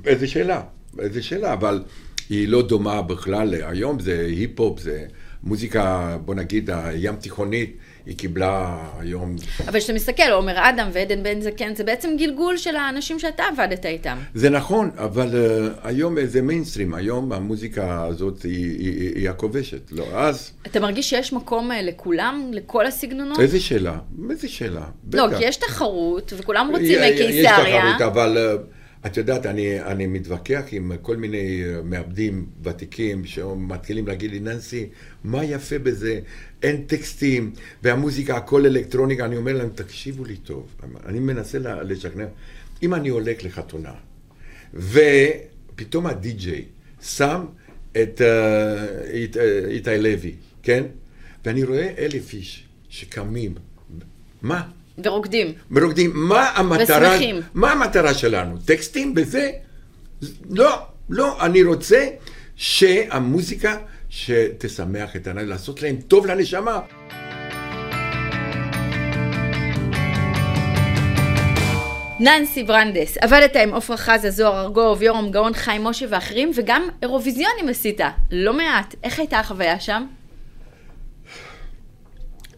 איזה 0.05 0.27
שאלה, 0.27 0.61
איזה 0.99 1.23
שאלה, 1.23 1.53
אבל 1.53 1.83
היא 2.29 2.47
לא 2.47 2.61
דומה 2.61 3.01
בכלל, 3.01 3.53
היום 3.53 3.99
זה 3.99 4.25
היפ-הופ, 4.27 4.79
זה 4.79 5.05
מוזיקה, 5.43 6.17
בוא 6.25 6.35
נגיד, 6.35 6.69
הים 6.73 7.15
תיכונית, 7.15 7.77
היא 8.05 8.17
קיבלה 8.17 8.77
היום... 8.99 9.35
אבל 9.67 9.79
כשאתה 9.79 9.93
מסתכל, 9.93 10.31
עומר 10.31 10.69
אדם 10.69 10.89
ועדן 10.93 11.23
בן 11.23 11.41
זקן, 11.41 11.75
זה 11.75 11.83
בעצם 11.83 12.09
גלגול 12.17 12.57
של 12.57 12.75
האנשים 12.75 13.19
שאתה 13.19 13.43
עבדת 13.43 13.85
איתם. 13.85 14.17
זה 14.33 14.49
נכון, 14.49 14.91
אבל 14.97 15.27
uh, 15.27 15.87
היום 15.87 16.25
זה 16.25 16.41
מיינסטרים, 16.41 16.93
היום 16.93 17.33
המוזיקה 17.33 18.03
הזאת 18.03 18.43
היא, 18.43 18.79
היא, 18.79 18.99
היא, 18.99 19.15
היא 19.15 19.29
הכובשת, 19.29 19.91
לא 19.91 20.05
אז... 20.13 20.51
אתה 20.67 20.79
מרגיש 20.79 21.09
שיש 21.09 21.33
מקום 21.33 21.71
אה, 21.71 21.81
לכולם, 21.81 22.51
לכל 22.53 22.85
הסגנונות? 22.85 23.39
איזה 23.39 23.59
שאלה, 23.59 23.97
איזה 24.29 24.47
שאלה, 24.47 24.85
לא. 25.13 25.27
כי 25.37 25.45
יש 25.45 25.55
תחרות, 25.55 26.33
וכולם 26.37 26.69
רוצים 26.71 26.99
יש 27.03 27.21
קיסריה. 27.21 27.81
תחרות, 27.81 28.01
אבל 28.01 28.37
אה, 28.37 28.55
את 29.05 29.17
יודעת, 29.17 29.45
אני, 29.45 29.81
אני 29.81 30.07
מתווכח 30.07 30.63
עם 30.71 30.91
כל 31.01 31.17
מיני 31.17 31.63
אה, 31.65 31.81
מעבדים 31.83 32.45
ותיקים 32.63 33.25
שמתחילים 33.25 34.07
להגיד 34.07 34.31
לי, 34.31 34.39
ננסי, 34.39 34.89
מה 35.23 35.43
יפה 35.43 35.79
בזה? 35.79 36.19
אין 36.63 36.83
טקסטים, 36.87 37.53
והמוזיקה 37.83 38.37
הכל 38.37 38.65
אלקטרוניקה. 38.65 39.25
אני 39.25 39.37
אומר 39.37 39.53
להם, 39.53 39.69
תקשיבו 39.75 40.25
לי 40.25 40.37
טוב, 40.37 40.67
אני 41.05 41.19
מנסה 41.19 41.57
לשכנע. 41.59 42.25
אם 42.83 42.93
אני 42.93 43.09
הולך 43.09 43.43
לחתונה, 43.43 43.93
ופתאום 44.73 46.07
הדי-ג'יי 46.07 46.65
שם 47.01 47.45
את 47.91 48.21
אה, 48.21 49.03
איתי 49.09 49.39
איתי 49.67 49.97
לוי, 49.97 50.35
כן? 50.63 50.83
ואני 51.45 51.63
רואה 51.63 51.93
אלף 51.97 52.33
איש 52.33 52.67
שקמים, 52.89 53.55
מה? 54.41 54.69
ורוקדים. 55.03 55.53
ורוקדים, 55.71 56.11
מה 56.13 56.49
המטרה, 56.49 57.09
ושמחים. 57.09 57.41
מה 57.53 57.71
המטרה 57.71 58.13
שלנו? 58.13 58.57
טקסטים 58.65 59.13
בזה? 59.13 59.51
לא, 60.49 60.77
לא, 61.09 61.45
אני 61.45 61.63
רוצה 61.63 62.07
שהמוזיקה 62.55 63.77
שתשמח 64.09 65.15
את 65.15 65.27
העיניים, 65.27 65.49
לעשות 65.49 65.81
להם 65.81 65.95
טוב 65.95 66.25
לנשמה. 66.25 66.79
ננסי 72.19 72.63
ברנדס, 72.63 73.17
עבדת 73.17 73.55
עם 73.55 73.73
עפרה 73.73 73.97
חזה, 73.97 74.31
זוהר 74.31 74.61
ארגוב, 74.61 75.01
יורם 75.01 75.31
גאון, 75.31 75.53
חיים 75.53 75.83
משה 75.83 76.05
ואחרים, 76.09 76.51
וגם 76.55 76.87
אירוויזיונים 77.01 77.69
עשית, 77.69 77.99
לא 78.31 78.53
מעט. 78.53 78.95
איך 79.03 79.19
הייתה 79.19 79.39
החוויה 79.39 79.79
שם? 79.79 80.05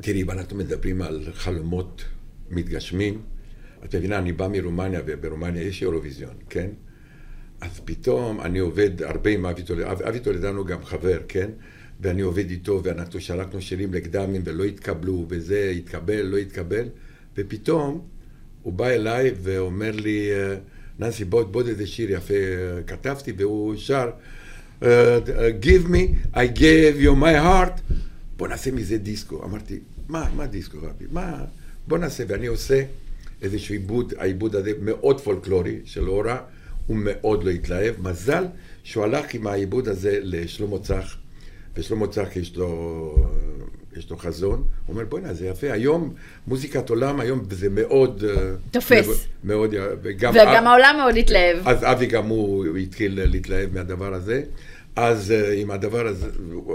תראי, 0.01 0.21
אם 0.21 0.31
אנחנו 0.31 0.57
מדברים 0.57 1.01
על 1.01 1.23
חלומות 1.33 2.03
מתגשמים, 2.49 3.21
את 3.85 3.95
מבינה, 3.95 4.17
אני 4.17 4.31
בא 4.31 4.47
מרומניה, 4.47 5.01
וברומניה 5.05 5.63
יש 5.63 5.81
אירוויזיון, 5.81 6.33
כן? 6.49 6.69
אז 7.61 7.81
פתאום 7.85 8.41
אני 8.41 8.59
עובד 8.59 9.01
הרבה 9.01 9.29
עם 9.29 9.45
אבי 9.45 9.63
טולדנו, 9.63 9.91
אבי 10.07 10.19
טולדנו 10.19 10.65
גם 10.65 10.85
חבר, 10.85 11.19
כן? 11.27 11.49
ואני 12.01 12.21
עובד 12.21 12.49
איתו, 12.49 12.81
ואנחנו 12.83 13.21
שלחנו 13.21 13.61
שירים 13.61 13.93
לקדמים, 13.93 14.41
ולא 14.45 14.63
התקבלו, 14.63 15.25
וזה 15.29 15.73
התקבל, 15.77 16.21
לא 16.21 16.37
התקבל, 16.37 16.87
ופתאום 17.37 18.07
הוא 18.63 18.73
בא 18.73 18.87
אליי 18.87 19.31
ואומר 19.41 19.91
לי, 19.91 20.31
אה, 20.31 20.55
ננסי, 20.99 21.25
בוא, 21.25 21.43
בוא 21.43 21.61
איזה 21.61 21.87
שיר 21.87 22.11
יפה 22.11 22.33
אה, 22.33 22.83
כתבתי, 22.87 23.33
והוא 23.37 23.75
שר, 23.75 24.09
אה, 24.83 25.19
Give 25.61 25.87
me, 25.87 26.35
I 26.35 26.57
gave 26.57 27.03
you 27.03 27.11
my 27.21 27.35
heart, 27.45 27.93
בוא 28.37 28.47
נעשה 28.47 28.71
מזה 28.71 28.97
דיסקו. 28.97 29.43
אמרתי, 29.43 29.79
מה, 30.07 30.29
מה 30.35 30.47
דיסקו, 30.47 30.77
רבי? 30.77 31.05
מה, 31.11 31.45
בוא 31.87 31.97
נעשה, 31.97 32.23
ואני 32.27 32.47
עושה 32.47 32.83
איזשהו 33.41 33.73
עיבוד, 33.73 34.13
העיבוד 34.17 34.55
הזה 34.55 34.71
מאוד 34.81 35.21
פולקלורי 35.21 35.79
של 35.85 36.09
אורה, 36.09 36.37
הוא 36.87 36.97
מאוד 36.97 37.43
לא 37.43 37.49
התלהב. 37.49 37.95
מזל 38.01 38.45
שהוא 38.83 39.03
הלך 39.03 39.33
עם 39.33 39.47
העיבוד 39.47 39.87
הזה 39.87 40.19
לשלמה 40.21 40.79
צח, 40.79 41.17
ושלמה 41.75 42.07
צח 42.07 42.35
יש 42.35 42.55
לו, 42.55 43.15
יש 43.97 44.09
לו 44.09 44.17
חזון, 44.17 44.63
הוא 44.85 44.93
אומר 44.93 45.05
בוא'נה 45.05 45.33
זה 45.33 45.47
יפה, 45.47 45.71
היום 45.71 46.13
מוזיקת 46.47 46.89
עולם, 46.89 47.19
היום 47.19 47.43
זה 47.51 47.69
מאוד... 47.69 48.23
אה, 48.29 48.51
תופס. 48.71 49.27
מאוד, 49.43 49.73
וגם... 50.01 50.33
וגם 50.33 50.67
העולם 50.67 50.95
מאוד 50.97 51.17
התלהב. 51.17 51.67
אז 51.67 51.83
אבי 51.83 52.05
גם 52.05 52.27
הוא 52.27 52.77
התחיל 52.77 53.25
להתלהב 53.25 53.73
מהדבר 53.73 54.13
הזה, 54.13 54.43
אז 54.95 55.31
אה, 55.31 55.53
עם 55.53 55.71
הדבר 55.71 56.07
הזה, 56.07 56.27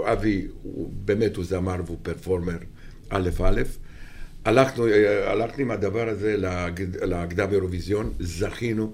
אבי, 0.05 0.47
הוא, 0.63 0.91
באמת 1.05 1.35
הוא 1.35 1.45
זמר 1.45 1.81
והוא 1.85 1.97
פרפורמר 2.03 2.57
א' 3.09 3.29
א'. 3.43 3.61
הלכנו, 4.45 4.87
אה, 4.87 5.31
הלכנו 5.31 5.61
עם 5.61 5.71
הדבר 5.71 6.09
הזה 6.09 6.37
להגד- 6.37 7.03
להגדה 7.03 7.45
באירוויזיון, 7.47 8.13
זכינו. 8.19 8.93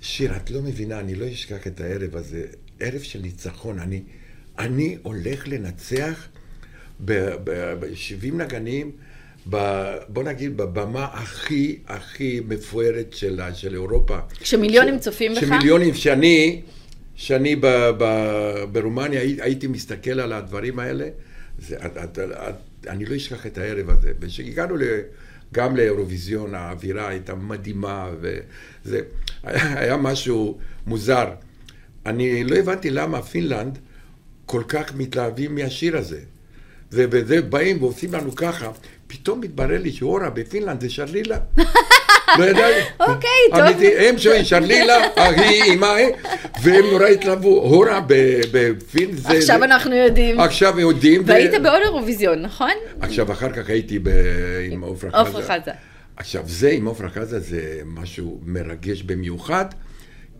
שיר, 0.00 0.36
את 0.36 0.50
לא 0.50 0.62
מבינה, 0.62 1.00
אני 1.00 1.14
לא 1.14 1.26
אשכח 1.32 1.66
את 1.66 1.80
הערב 1.80 2.16
הזה. 2.16 2.42
ערב 2.80 3.00
של 3.00 3.18
ניצחון. 3.20 3.78
אני, 3.78 4.02
אני 4.58 4.98
הולך 5.02 5.48
לנצח 5.48 6.28
ב-70 7.04 8.34
נגנים, 8.34 8.90
ב, 9.50 9.56
בוא 10.08 10.22
נגיד, 10.22 10.56
בבמה 10.56 11.04
הכי 11.12 11.78
הכי 11.88 12.40
מפוארת 12.48 13.12
של, 13.12 13.40
של 13.54 13.74
אירופה. 13.74 14.18
כשמיליונים 14.40 14.98
צופים 14.98 15.32
בך? 15.34 15.40
שמיליונים, 15.40 15.94
שאני, 15.94 16.62
שאני 17.16 17.56
ב, 17.56 17.66
ב, 17.98 18.04
ברומניה 18.72 19.20
הי- 19.20 19.42
הייתי 19.42 19.66
מסתכל 19.66 20.20
על 20.20 20.32
הדברים 20.32 20.78
האלה, 20.78 21.08
זה, 21.58 21.76
את, 21.86 21.96
את, 22.04 22.18
את, 22.18 22.54
אני 22.86 23.04
לא 23.04 23.16
אשכח 23.16 23.46
את 23.46 23.58
הערב 23.58 23.90
הזה. 23.90 24.12
וכשהגענו 24.20 24.76
ל, 24.76 24.82
גם 25.54 25.76
לאירוויזיון, 25.76 26.54
האווירה 26.54 27.08
הייתה 27.08 27.34
מדהימה, 27.34 28.10
וזה 28.20 29.00
היה, 29.44 29.96
משהו 29.96 30.58
מוזר. 30.86 31.28
אני 32.06 32.44
לא 32.44 32.56
הבנתי 32.56 32.90
למה 32.90 33.22
פינלנד 33.22 33.78
כל 34.46 34.62
כך 34.68 34.94
מתלהבים 34.94 35.54
מהשיר 35.54 35.96
הזה. 35.96 36.20
זה, 36.90 37.06
וזה 37.10 37.42
באים 37.42 37.82
ועושים 37.82 38.12
לנו 38.12 38.34
ככה, 38.36 38.70
פתאום 39.06 39.40
מתברר 39.40 39.82
לי 39.82 39.92
שאורה 39.92 40.30
בפינלנד 40.30 40.80
זה 40.80 40.90
שרלילה. 40.90 41.38
לא 42.38 42.44
ידעתי. 42.44 42.80
אוקיי, 43.00 43.30
טוב. 43.50 43.60
אמיתי, 43.60 43.98
הם 43.98 44.18
שומעים 44.18 44.44
שרלילה, 44.44 44.94
היא 45.16 45.62
אימה, 45.62 45.94
והם 46.62 46.84
נורא 46.92 47.06
התלהבו. 47.06 47.48
הורה 47.48 48.00
בפין 48.52 49.12
זה... 49.12 49.28
עכשיו 49.28 49.64
אנחנו 49.64 49.94
יודעים. 49.94 50.40
עכשיו 50.40 50.80
יודעים. 50.80 51.22
והיית 51.26 51.62
בעוד 51.62 51.80
אירוויזיון, 51.84 52.42
נכון? 52.42 52.72
עכשיו, 53.00 53.32
אחר 53.32 53.52
כך 53.52 53.68
הייתי. 53.68 53.98
עם 54.70 54.80
עופרה 54.80 55.10
חזה. 55.10 55.18
עופרה 55.18 55.42
חזה. 55.42 55.70
עכשיו, 56.16 56.42
זה 56.46 56.70
עם 56.70 56.86
עופרה 56.86 57.08
חזה 57.08 57.40
זה 57.40 57.80
משהו 57.84 58.40
מרגש 58.46 59.02
במיוחד, 59.02 59.64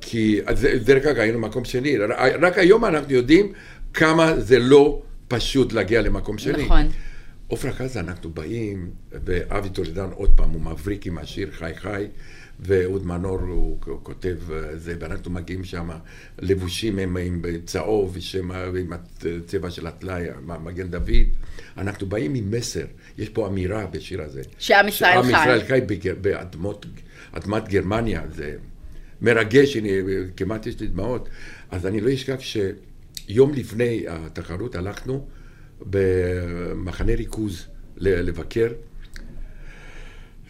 כי 0.00 0.40
דרך 0.84 1.06
אגב 1.06 1.20
היינו 1.20 1.38
מקום 1.38 1.64
שני. 1.64 1.96
רק 2.42 2.58
היום 2.58 2.84
אנחנו 2.84 3.12
יודעים 3.14 3.52
כמה 3.94 4.32
זה 4.38 4.58
לא 4.58 5.02
פשוט 5.28 5.72
להגיע 5.72 6.02
למקום 6.02 6.38
שני. 6.38 6.64
נכון. 6.64 6.88
עופרה 7.48 7.72
חזה, 7.72 8.00
אנחנו 8.00 8.30
באים, 8.30 8.90
ואבי 9.12 9.68
טולדן 9.70 10.08
עוד 10.14 10.30
פעם, 10.36 10.50
הוא 10.50 10.60
מבריק 10.60 11.06
עם 11.06 11.18
השיר 11.18 11.48
חי 11.52 11.72
חי, 11.76 12.06
ואהוד 12.60 13.06
מנור 13.06 13.38
הוא 13.40 13.78
כותב 14.02 14.36
אה, 14.52 14.76
זה, 14.76 14.94
ואנחנו 15.00 15.30
מגיעים 15.30 15.64
שם 15.64 15.88
לבושים 16.38 16.98
הם 16.98 17.16
עם 17.16 17.42
צהוב, 17.64 18.10
ושם- 18.16 18.50
ועם 18.72 18.92
הצבע 18.92 19.70
של 19.70 19.86
הטלאי, 19.86 20.24
מגן 20.64 20.88
דוד. 20.90 21.08
אנחנו 21.78 22.06
באים 22.06 22.34
עם 22.34 22.50
מסר, 22.50 22.84
יש 23.18 23.28
פה 23.28 23.46
אמירה 23.46 23.86
בשיר 23.86 24.22
הזה. 24.22 24.42
שעם 24.58 24.88
ישראל 24.88 25.12
שעם 25.14 25.24
חי. 25.24 25.40
ישראל 25.42 25.60
חי 25.68 25.80
בגר- 25.86 26.14
באדמות 26.20 26.86
אדמת 27.32 27.68
גרמניה, 27.68 28.22
זה 28.34 28.56
מרגש, 29.22 29.76
הנה, 29.76 29.88
כמעט 30.36 30.66
יש 30.66 30.80
לי 30.80 30.86
דמעות. 30.86 31.28
אז 31.70 31.86
אני 31.86 32.00
לא 32.00 32.12
אשכח 32.14 32.36
שיום 32.40 33.52
לפני 33.54 34.04
התחרות 34.08 34.74
הלכנו 34.74 35.26
במחנה 35.80 37.14
ריכוז 37.14 37.66
לבקר. 37.96 38.68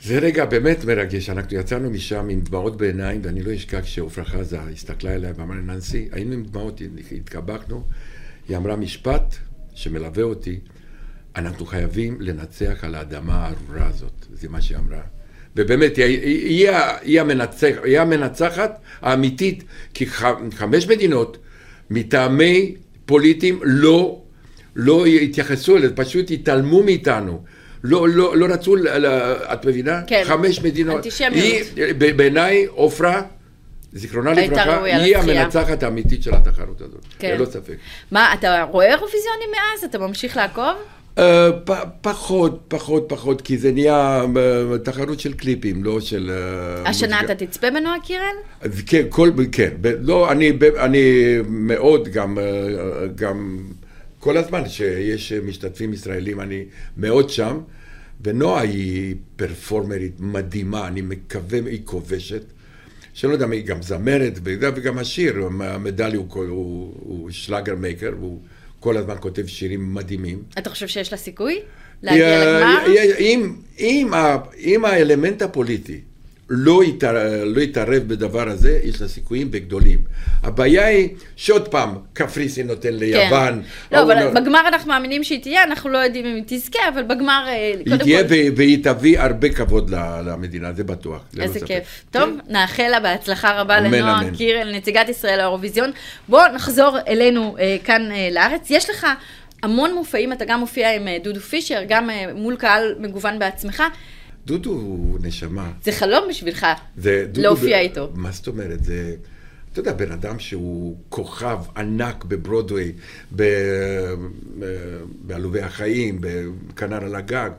זה 0.02 0.18
רגע 0.18 0.44
באמת 0.44 0.84
מרגש, 0.84 1.30
אנחנו 1.30 1.56
יצאנו 1.56 1.90
משם 1.90 2.28
עם 2.28 2.40
דמעות 2.40 2.76
בעיניים, 2.76 3.20
ואני 3.24 3.42
לא 3.42 3.54
אשכח 3.54 3.84
שעפרה 3.84 4.24
חזה 4.24 4.60
הסתכלה 4.60 5.14
אליי 5.14 5.32
ואמרה 5.36 5.56
ננסי, 5.56 6.08
היינו 6.12 6.32
עם 6.32 6.44
דמעות, 6.44 6.80
התקבקנו, 7.16 7.84
היא 8.48 8.56
אמרה 8.56 8.76
משפט 8.76 9.34
שמלווה 9.74 10.22
אותי, 10.22 10.60
אנחנו 11.36 11.66
חייבים 11.66 12.20
לנצח 12.20 12.78
על 12.82 12.94
האדמה 12.94 13.34
הארורה 13.34 13.86
הזאת, 13.86 14.26
זה 14.32 14.48
מה 14.48 14.62
שהיא 14.62 14.78
אמרה. 14.78 15.00
ובאמת, 15.56 15.96
היא, 15.96 16.04
היא, 16.04 16.46
היא, 16.46 16.70
היא, 17.02 17.20
המנצח, 17.20 17.76
היא 17.84 18.00
המנצחת 18.00 18.80
האמיתית, 19.00 19.64
כי 19.94 20.06
ח, 20.06 20.24
חמש 20.54 20.86
מדינות 20.86 21.38
מטעמי 21.90 22.76
פוליטיים 23.06 23.60
לא, 23.62 24.22
לא 24.78 25.06
התייחסו 25.06 25.76
אליה, 25.76 25.90
פשוט 25.94 26.30
התעלמו 26.30 26.82
מאיתנו. 26.82 27.42
לא, 27.84 28.08
לא, 28.08 28.36
לא 28.36 28.46
רצו, 28.46 28.76
את 29.52 29.64
מבינה? 29.66 30.00
כן. 30.06 30.22
חמש 30.24 30.60
מדינות. 30.60 30.96
אנטישמיות. 30.96 31.34
היא, 31.76 31.92
בעיניי, 32.16 32.66
עופרה, 32.66 33.22
הייתה 33.94 34.64
לברכה, 34.64 34.84
היא. 34.84 35.16
המנצחת 35.16 35.82
האמיתית 35.82 36.22
של 36.22 36.34
התחרות 36.34 36.80
הזאת. 36.80 37.00
כן. 37.18 37.34
ללא 37.38 37.44
ספק. 37.44 37.74
מה, 38.10 38.34
אתה 38.34 38.62
רואה 38.70 38.86
אירוויזיונים 38.86 39.48
מאז? 39.52 39.84
אתה 39.84 39.98
ממשיך 39.98 40.36
לעקוב? 40.36 40.74
אה, 41.18 41.48
פ- 41.64 41.72
פחות, 42.00 42.64
פחות, 42.68 43.04
פחות, 43.08 43.40
כי 43.40 43.58
זה 43.58 43.72
נהיה 43.72 44.24
אה, 44.36 44.78
תחרות 44.78 45.20
של 45.20 45.32
קליפים, 45.32 45.84
לא 45.84 46.00
של... 46.00 46.30
אה, 46.30 46.90
השנה 46.90 47.16
מוזיקה. 47.20 47.32
אתה 47.32 47.46
תצפה 47.46 47.70
בנועה 47.70 48.00
קירל? 48.00 48.22
אז 48.60 48.82
כן, 48.86 49.02
כל, 49.08 49.30
כן, 49.52 49.70
ב- 49.80 49.92
לא, 50.00 50.32
אני, 50.32 50.52
ב- 50.52 50.64
אני 50.64 51.02
מאוד 51.48 52.08
גם, 52.08 52.38
גם 53.14 53.58
כל 54.18 54.36
הזמן 54.36 54.68
שיש 54.68 55.32
משתתפים 55.32 55.92
ישראלים, 55.92 56.40
אני 56.40 56.64
מאוד 56.96 57.30
שם, 57.30 57.58
ונועה 58.24 58.62
היא 58.62 59.14
פרפורמרית 59.36 60.20
מדהימה, 60.20 60.88
אני 60.88 61.00
מקווה, 61.00 61.58
היא 61.66 61.80
כובשת, 61.84 62.42
שאני 63.14 63.30
לא 63.30 63.34
יודע, 63.34 63.46
היא 63.52 63.64
גם 63.64 63.82
זמרת, 63.82 64.38
וגם- 64.44 64.98
השיר, 64.98 65.36
המדלי 65.60 66.16
הוא, 66.16 66.26
הוא, 66.34 66.94
הוא 66.98 67.30
שלאגר 67.30 67.74
מייקר, 67.74 68.12
והוא 68.18 68.40
כל 68.80 68.96
הזמן 68.96 69.14
כותב 69.20 69.46
שירים 69.46 69.94
מדהימים. 69.94 70.42
אתה 70.58 70.70
חושב 70.70 70.86
שיש 70.86 71.12
לה 71.12 71.18
סיכוי? 71.18 71.60
להגיע 72.02 72.26
אה, 72.26 72.44
לגמר? 72.60 72.96
אה, 72.96 73.18
אם, 73.18 73.56
אם, 73.78 74.10
אם 74.58 74.84
האלמנט 74.84 75.42
הפוליטי 75.42 76.00
לא, 76.50 76.84
יתער, 76.84 77.44
לא 77.44 77.60
יתערב 77.60 78.02
בדבר 78.06 78.48
הזה, 78.48 78.80
יש 78.84 79.02
לה 79.02 79.08
סיכויים 79.08 79.50
בגדולים. 79.50 79.98
הבעיה 80.42 80.86
היא 80.86 81.08
שעוד 81.36 81.68
פעם, 81.68 81.94
קפריסין 82.12 82.66
נותן 82.66 82.94
ליוון. 82.94 83.62
לא, 83.92 83.96
ההוא 83.98 84.12
אבל 84.12 84.40
בגמר 84.40 84.68
אנחנו 84.68 84.88
מאמינים 84.88 85.24
שהיא 85.24 85.42
תהיה, 85.42 85.64
אנחנו 85.64 85.90
לא 85.90 85.98
יודעים 85.98 86.26
אם 86.26 86.34
היא 86.34 86.42
תזכה, 86.46 86.78
אבל 86.94 87.02
בגמר, 87.02 87.44
אה, 87.48 87.72
היא 87.86 87.96
תהיה 87.98 88.28
כל... 88.28 88.34
והיא 88.56 88.84
תביא 88.84 89.20
הרבה 89.20 89.48
כבוד 89.48 89.90
ל- 89.90 90.20
למדינה, 90.26 90.72
זה 90.72 90.84
בטוח. 90.84 91.22
ללא 91.34 91.42
איזה 91.42 91.58
ספק. 91.58 91.66
כיף. 91.66 92.04
טוב, 92.10 92.30
נאחל 92.48 92.88
לה 92.90 93.00
בהצלחה 93.00 93.60
רבה 93.60 93.78
אמן, 93.78 93.90
לנועה 93.94 94.20
אמן. 94.22 94.34
קירל, 94.36 94.76
נציגת 94.76 95.08
ישראל 95.08 95.36
לאירוויזיון. 95.36 95.90
בוא 96.28 96.48
נחזור 96.54 96.96
אלינו 97.08 97.56
אה, 97.60 97.76
כאן 97.84 98.12
אה, 98.12 98.28
לארץ. 98.32 98.66
יש 98.70 98.90
לך 98.90 99.06
המון 99.62 99.94
מופעים, 99.94 100.32
אתה 100.32 100.44
גם 100.44 100.60
מופיע 100.60 100.94
עם 100.96 101.08
אה, 101.08 101.16
דודו 101.24 101.40
פישר, 101.40 101.80
גם 101.88 102.10
אה, 102.10 102.24
מול 102.34 102.56
קהל 102.56 102.94
מגוון 102.98 103.38
בעצמך. 103.38 103.82
דודו 104.48 104.70
הוא 104.70 105.18
נשמה. 105.22 105.72
זה 105.84 105.92
חלום 105.92 106.24
בשבילך 106.28 106.66
זה 106.96 107.24
דודו 107.26 107.40
להופיע 107.42 107.78
ב- 107.78 107.80
איתו. 107.80 108.10
מה 108.14 108.30
זאת 108.30 108.46
אומרת? 108.46 108.84
זה... 108.84 109.14
אתה 109.72 109.80
יודע, 109.80 109.92
בן 109.92 110.12
אדם 110.12 110.38
שהוא 110.38 110.96
כוכב 111.08 111.58
ענק 111.76 112.24
בברודוויי, 112.24 112.92
ב- 113.36 114.14
בעלובי 115.22 115.60
החיים, 115.60 116.18
בכנר 116.20 117.04
על 117.04 117.14
הגג. 117.14 117.50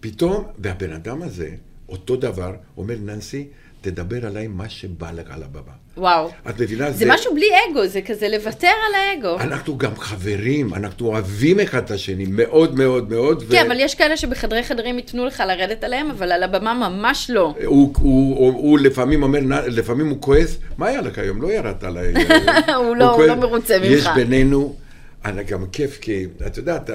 פתאום, 0.00 0.44
והבן 0.58 0.92
אדם 0.92 1.22
הזה, 1.22 1.50
אותו 1.88 2.16
דבר, 2.16 2.54
אומר, 2.76 2.96
ננסי, 3.04 3.46
תדבר 3.80 4.26
עליי 4.26 4.46
מה 4.46 4.68
שבא 4.68 5.10
לך 5.10 5.26
על 5.30 5.42
הבמה. 5.42 5.72
וואו. 5.96 6.30
את 6.48 6.60
מבינה? 6.60 6.90
זה 6.90 7.04
משהו 7.08 7.34
בלי 7.34 7.46
אגו, 7.70 7.86
זה 7.86 8.00
כזה 8.02 8.28
לוותר 8.28 8.66
על 8.68 8.94
האגו. 8.94 9.40
אנחנו 9.40 9.78
גם 9.78 9.96
חברים, 9.96 10.74
אנחנו 10.74 11.06
אוהבים 11.06 11.60
אחד 11.60 11.78
את 11.84 11.90
השני 11.90 12.24
מאוד 12.28 12.74
מאוד 12.78 13.10
מאוד. 13.10 13.42
ו- 13.48 13.50
כן, 13.52 13.66
אבל 13.66 13.80
יש 13.80 13.94
כאלה 13.94 14.16
שבחדרי 14.16 14.62
חדרים 14.62 14.96
ייתנו 14.96 15.26
לך 15.26 15.42
לרדת 15.48 15.84
עליהם, 15.84 16.10
אבל 16.10 16.32
על 16.32 16.42
הבמה 16.42 16.74
ממש 16.88 17.30
לא. 17.30 17.54
הוא, 17.64 17.92
הוא, 17.98 18.36
הוא, 18.38 18.52
הוא 18.52 18.78
לפעמים 18.78 19.22
אומר, 19.22 19.40
"נ- 19.40 19.52
לפעמים 19.76 20.08
הוא 20.08 20.20
כועס, 20.20 20.58
מה 20.78 20.86
היה 20.86 21.00
לך 21.00 21.18
היום? 21.18 21.42
לא 21.42 21.52
ירדת 21.52 21.84
עליי. 21.84 22.12
הוא 22.76 22.96
לא- 22.96 23.10
הוא. 23.14 23.22
לא 23.24 23.34
מרוצה 23.34 23.78
ממך. 23.78 23.88
יש 23.90 24.06
בינינו, 24.14 24.76
אני 25.24 25.44
גם 25.44 25.66
כיף, 25.72 25.98
כי 26.00 26.26
את 26.46 26.56
יודעת, 26.56 26.90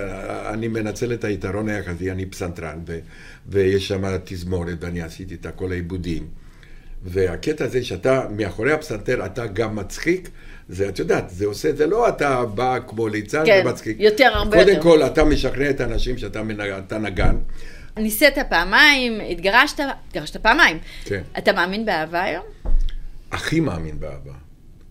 אני 0.54 0.68
מנצל 0.68 1.14
את 1.14 1.24
היתרון 1.24 1.70
היחסי, 1.70 2.12
אני 2.12 2.26
פסנתרן, 2.26 2.80
ו, 2.88 3.00
ויש 3.50 3.88
שם 3.88 4.04
תזמורת, 4.24 4.78
ואני 4.84 5.02
עשיתי 5.02 5.36
את 5.36 5.48
כל 5.56 5.72
העיבודים. 5.72 6.45
והקטע 7.06 7.66
הזה 7.66 7.84
שאתה, 7.84 8.28
מאחורי 8.38 8.72
הפסנתר, 8.72 9.26
אתה 9.26 9.48
גם 9.48 9.76
מצחיק, 9.76 10.30
זה, 10.70 10.90
את 10.90 11.00
יודעת, 11.00 11.30
זה 11.30 11.46
עושה, 11.46 11.76
זה 11.76 11.88
לא 11.88 12.10
אתה 12.10 12.46
בא 12.46 12.80
כמו 12.88 13.08
ליצן 13.08 13.44
כן, 13.46 13.64
ומצחיק. 13.66 13.98
יותר, 14.00 14.32
הרבה 14.34 14.58
קודם 14.58 14.70
יותר. 14.70 14.82
כל, 14.82 15.04
אתה 15.04 15.24
משכנע 15.24 15.70
את 15.70 15.82
האנשים 15.82 16.18
שאתה 16.18 16.98
נגן. 17.00 17.36
ניסית 17.98 18.34
פעמיים, 18.50 19.22
התגרשת, 19.32 19.80
התגרשת 20.08 20.38
פעמיים. 20.38 20.78
כן. 21.06 21.22
אתה 21.38 21.54
מאמין 21.54 21.86
באהבה 21.86 22.24
היום? 22.24 22.44
הכי 23.32 23.60
מאמין 23.60 24.00
באהבה. 24.00 24.34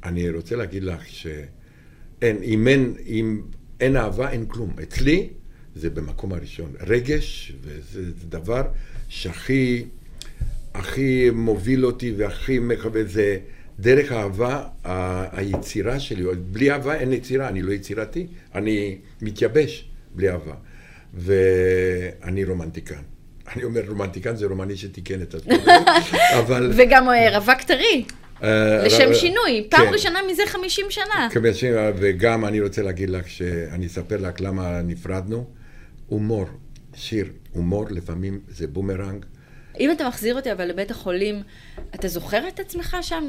אני 0.04 0.30
רוצה 0.30 0.56
להגיד 0.56 0.84
לך 0.84 1.06
שאין, 1.06 2.36
אם 2.42 2.68
אין, 2.68 2.94
אם 3.06 3.42
אין 3.80 3.96
אהבה, 3.96 4.30
אין 4.30 4.46
כלום. 4.46 4.70
אצלי 4.82 5.28
זה 5.74 5.90
במקום 5.90 6.32
הראשון. 6.32 6.72
רגש, 6.80 7.52
וזה 7.62 8.02
דבר 8.28 8.62
שהכי 9.08 9.84
הכי 10.74 11.30
מוביל 11.30 11.86
אותי 11.86 12.12
והכי 12.16 12.58
מכוון, 12.58 13.06
זה, 13.06 13.38
דרך 13.80 14.12
אהבה, 14.12 14.62
ה- 14.84 15.38
היצירה 15.40 16.00
שלי, 16.00 16.24
בלי 16.52 16.70
אהבה 16.70 16.94
אין 16.94 17.12
יצירה, 17.12 17.48
אני 17.48 17.62
לא 17.62 17.72
יצירתי, 17.72 18.26
אני 18.54 18.98
מתייבש 19.22 19.88
בלי 20.14 20.30
אהבה. 20.30 20.54
ואני 21.14 22.44
רומנטיקן. 22.44 23.02
אני 23.54 23.64
אומר 23.64 23.82
רומנטיקן 23.88 24.36
זה 24.36 24.46
רומני 24.46 24.76
שתיקן 24.76 25.22
את 25.22 25.34
עצמו, 25.34 25.52
אבל... 26.38 26.72
וגם 26.76 27.08
אה, 27.08 27.38
רווק 27.38 27.62
טרי, 27.62 28.04
אה, 28.42 28.84
לשם 28.86 29.14
שינוי, 29.14 29.66
פעם 29.70 29.86
כן. 29.86 29.92
ראשונה 29.92 30.18
מזה 30.30 30.42
50 30.46 30.86
שנה. 30.90 31.28
וגם 31.96 32.44
אני 32.44 32.60
רוצה 32.60 32.82
להגיד 32.82 33.10
לך 33.10 33.28
שאני 33.28 33.86
אספר 33.86 34.16
לך 34.16 34.40
למה 34.40 34.82
נפרדנו. 34.82 35.46
הומור, 36.06 36.46
שיר, 36.94 37.26
הומור 37.52 37.86
לפעמים 37.90 38.40
זה 38.48 38.66
בומרנג. 38.66 39.24
אם 39.80 39.90
אתה 39.90 40.08
מחזיר 40.08 40.34
אותי 40.36 40.52
אבל 40.52 40.64
לבית 40.64 40.90
החולים, 40.90 41.42
אתה 41.94 42.08
זוכר 42.08 42.48
את 42.48 42.60
עצמך 42.60 42.96
שם 43.02 43.24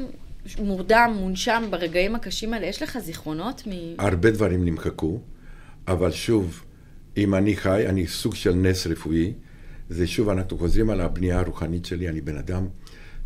מורדם, 0.58 1.16
מונשם, 1.18 1.64
ברגעים 1.70 2.14
הקשים 2.14 2.54
האלה? 2.54 2.66
יש 2.66 2.82
לך 2.82 2.98
זיכרונות 2.98 3.62
מ... 3.66 3.70
הרבה 3.98 4.30
דברים 4.30 4.64
נמחקו, 4.64 5.20
אבל 5.88 6.10
שוב, 6.12 6.62
אם 7.16 7.34
אני 7.34 7.56
חי, 7.56 7.86
אני 7.88 8.06
סוג 8.06 8.34
של 8.34 8.54
נס 8.54 8.86
רפואי. 8.86 9.32
זה 9.90 10.06
שוב, 10.06 10.28
אנחנו 10.28 10.58
חוזרים 10.58 10.90
על 10.90 11.00
הבנייה 11.00 11.38
הרוחנית 11.38 11.84
שלי, 11.84 12.08
אני 12.08 12.20
בן 12.20 12.36
אדם, 12.36 12.66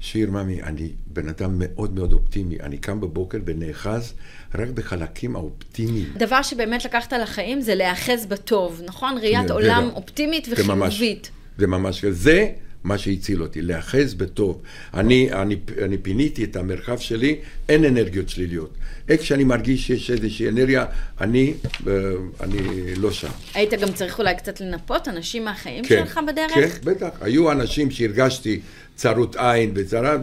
שיר 0.00 0.30
ממי, 0.30 0.62
אני 0.62 0.88
בן 1.06 1.28
אדם 1.28 1.54
מאוד 1.58 1.94
מאוד 1.94 2.12
אופטימי. 2.12 2.60
אני 2.60 2.78
קם 2.78 3.00
בבוקר 3.00 3.38
ונאחז 3.46 4.14
רק 4.54 4.68
בחלקים 4.68 5.36
האופטימיים. 5.36 6.12
דבר 6.16 6.42
שבאמת 6.42 6.84
לקחת 6.84 7.12
לחיים 7.12 7.60
זה 7.60 7.74
להיאחז 7.74 8.26
בטוב, 8.26 8.82
נכון? 8.84 9.18
ראיית 9.18 9.50
עולם 9.50 9.88
אופטימית 9.94 10.44
זה 10.44 10.64
ממש- 10.64 10.94
וחיובית. 10.94 11.30
זה 11.58 11.66
ממש, 11.66 12.04
זה 12.04 12.48
מה 12.84 12.98
שהציל 12.98 13.42
אותי, 13.42 13.62
להיאחז 13.62 14.14
בטוב. 14.14 14.62
אני, 14.94 15.32
אני, 15.32 15.56
אני 15.84 15.98
פיניתי 15.98 16.44
את 16.44 16.56
המרחב 16.56 16.98
שלי, 16.98 17.36
אין 17.68 17.84
אנרגיות 17.84 18.28
שליליות. 18.28 18.74
איך 19.08 19.24
שאני 19.24 19.44
מרגיש 19.44 19.86
שיש 19.86 20.10
איזושהי 20.10 20.48
אנרגיה, 20.48 20.84
אני, 21.20 21.54
אה, 21.86 21.92
אני 22.40 22.94
לא 22.94 23.12
שם. 23.12 23.28
היית 23.54 23.74
גם 23.74 23.92
צריך 23.92 24.18
אולי 24.18 24.34
קצת 24.34 24.60
לנפות 24.60 25.08
אנשים 25.08 25.44
מהחיים 25.44 25.84
כן, 25.84 26.02
שלך 26.06 26.20
בדרך? 26.28 26.54
כן, 26.54 26.68
בטח. 26.84 27.08
היו 27.20 27.52
אנשים 27.52 27.90
שהרגשתי 27.90 28.60
צרות 28.96 29.36
עין 29.36 29.72
וצרה, 29.74 30.16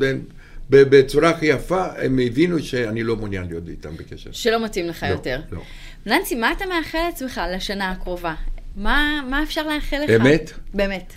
בצורה 0.70 1.30
הכי 1.30 1.46
יפה, 1.46 1.86
הם 1.98 2.20
הבינו 2.26 2.60
שאני 2.60 3.04
לא 3.04 3.16
מעוניין 3.16 3.48
להיות 3.48 3.70
איתם 3.70 3.98
בקשר. 3.98 4.30
שלא 4.32 4.66
מתאים 4.66 4.88
לך 4.88 5.04
לא, 5.04 5.08
יותר. 5.08 5.42
לא. 5.52 5.62
ננסי, 6.06 6.36
מה 6.36 6.52
אתה 6.52 6.66
מאחל 6.66 6.98
לעצמך 7.06 7.42
לשנה 7.56 7.92
הקרובה? 7.92 8.36
מה, 8.76 9.22
מה 9.30 9.44
אפשר 9.44 9.68
לאחל 9.68 9.98
לך? 10.04 10.22
אמת? 10.22 10.52
באמת. 10.74 11.14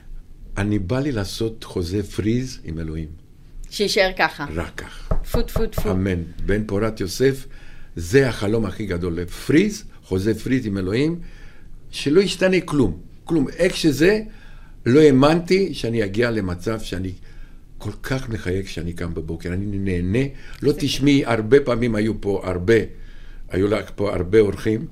אני 0.59 0.79
בא 0.79 1.01
לי 1.01 1.13
לעשות 1.13 1.65
חוזה 1.65 2.03
פריז 2.03 2.59
עם 2.65 2.79
אלוהים, 2.79 3.09
שיישאר 3.71 4.11
ככה. 4.19 4.47
רק 4.55 4.73
כך. 4.77 5.13
טפו 5.23 5.43
טפו 5.43 5.67
טפו. 5.67 5.91
אמן. 5.91 6.23
בן 6.47 6.67
פורת 6.67 7.01
יוסף, 7.01 7.47
זה 7.97 8.29
החלום 8.29 8.67
הכי 8.67 8.87
גדול. 8.87 9.25
פריז, 9.25 9.85
חוזה 10.05 10.35
פריז 10.35 10.67
עם 10.67 10.79
אלוהים, 10.79 11.21
שלא 11.91 12.21
ישתנה 12.21 12.61
כלום. 12.61 13.01
כלום. 13.25 13.49
איך 13.49 13.77
שזה, 13.77 14.21
לא 14.87 15.01
האמנתי 15.01 15.75
שאני 15.75 16.05
אגיע 16.05 16.31
למצב 16.31 16.81
שאני 16.81 17.13
כל 17.79 17.93
כך 18.03 18.29
מחייג 18.29 18.65
כשאני 18.65 18.93
קם 18.93 19.15
בבוקר. 19.15 19.53
אני 19.53 19.79
נהנה. 19.79 20.29
לא 20.63 20.73
תשמעי, 20.79 21.25
הרבה 21.25 21.61
פעמים 21.61 21.95
היו 21.95 22.21
פה 22.21 22.43
הרבה, 22.45 22.75
היו 23.49 23.69
לך 23.69 23.91
פה 23.95 24.15
הרבה 24.15 24.39
אורחים. 24.39 24.87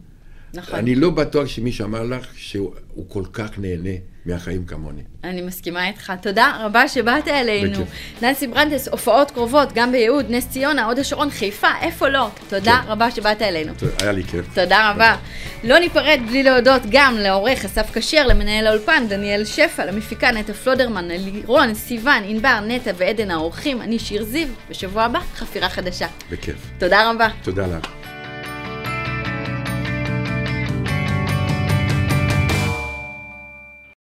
נכון. 0.54 0.78
אני 0.78 0.94
לא 0.94 1.10
בטוח 1.10 1.46
שמישהו 1.46 1.84
אמר 1.84 2.02
לך 2.02 2.26
שהוא 2.36 2.74
הוא 2.94 3.04
כל 3.08 3.24
כך 3.32 3.58
נהנה 3.58 3.90
מהחיים 4.26 4.64
כמוני. 4.64 5.02
אני 5.24 5.42
מסכימה 5.42 5.88
איתך. 5.88 6.12
תודה 6.22 6.58
רבה 6.60 6.88
שבאת 6.88 7.28
אלינו. 7.28 7.70
בכיף. 7.70 7.88
ננסי 8.22 8.46
ברנדס, 8.46 8.88
הופעות 8.88 9.30
קרובות, 9.30 9.72
גם 9.74 9.92
ביהוד, 9.92 10.26
נס 10.28 10.48
ציונה, 10.48 10.84
הוד 10.84 10.98
השרון, 10.98 11.30
חיפה, 11.30 11.68
איפה 11.82 12.08
לא. 12.08 12.28
תודה 12.48 12.80
כן. 12.84 12.90
רבה 12.90 13.10
שבאת 13.10 13.42
אלינו. 13.42 13.72
היה 14.00 14.12
לי 14.12 14.24
כיף. 14.24 14.46
תודה 14.54 14.90
רבה. 14.90 15.16
לא 15.64 15.78
ניפרד 15.78 16.20
בלי 16.28 16.42
להודות 16.42 16.82
גם 16.90 17.16
לעורך 17.18 17.64
אסף 17.64 17.98
כשר, 17.98 18.26
למנהל 18.26 18.66
האולפן 18.66 19.04
דניאל 19.08 19.44
שפע, 19.44 19.84
למפיקה 19.84 20.30
נטע 20.30 20.52
פלודרמן, 20.52 21.08
ללירון, 21.08 21.74
סיוון, 21.74 22.22
ענבר, 22.26 22.60
נטע 22.66 22.90
ועדן 22.96 23.30
האורחים, 23.30 23.82
אני 23.82 23.98
שיר 23.98 24.24
זיו, 24.24 24.48
בשבוע 24.70 25.02
הבא 25.02 25.20
חפירה 25.34 25.68
חדשה. 25.68 26.06
בכיף. 26.30 26.56
תודה 26.78 27.10
רבה. 27.10 27.28
תודה 27.42 27.66
לך. 27.66 27.97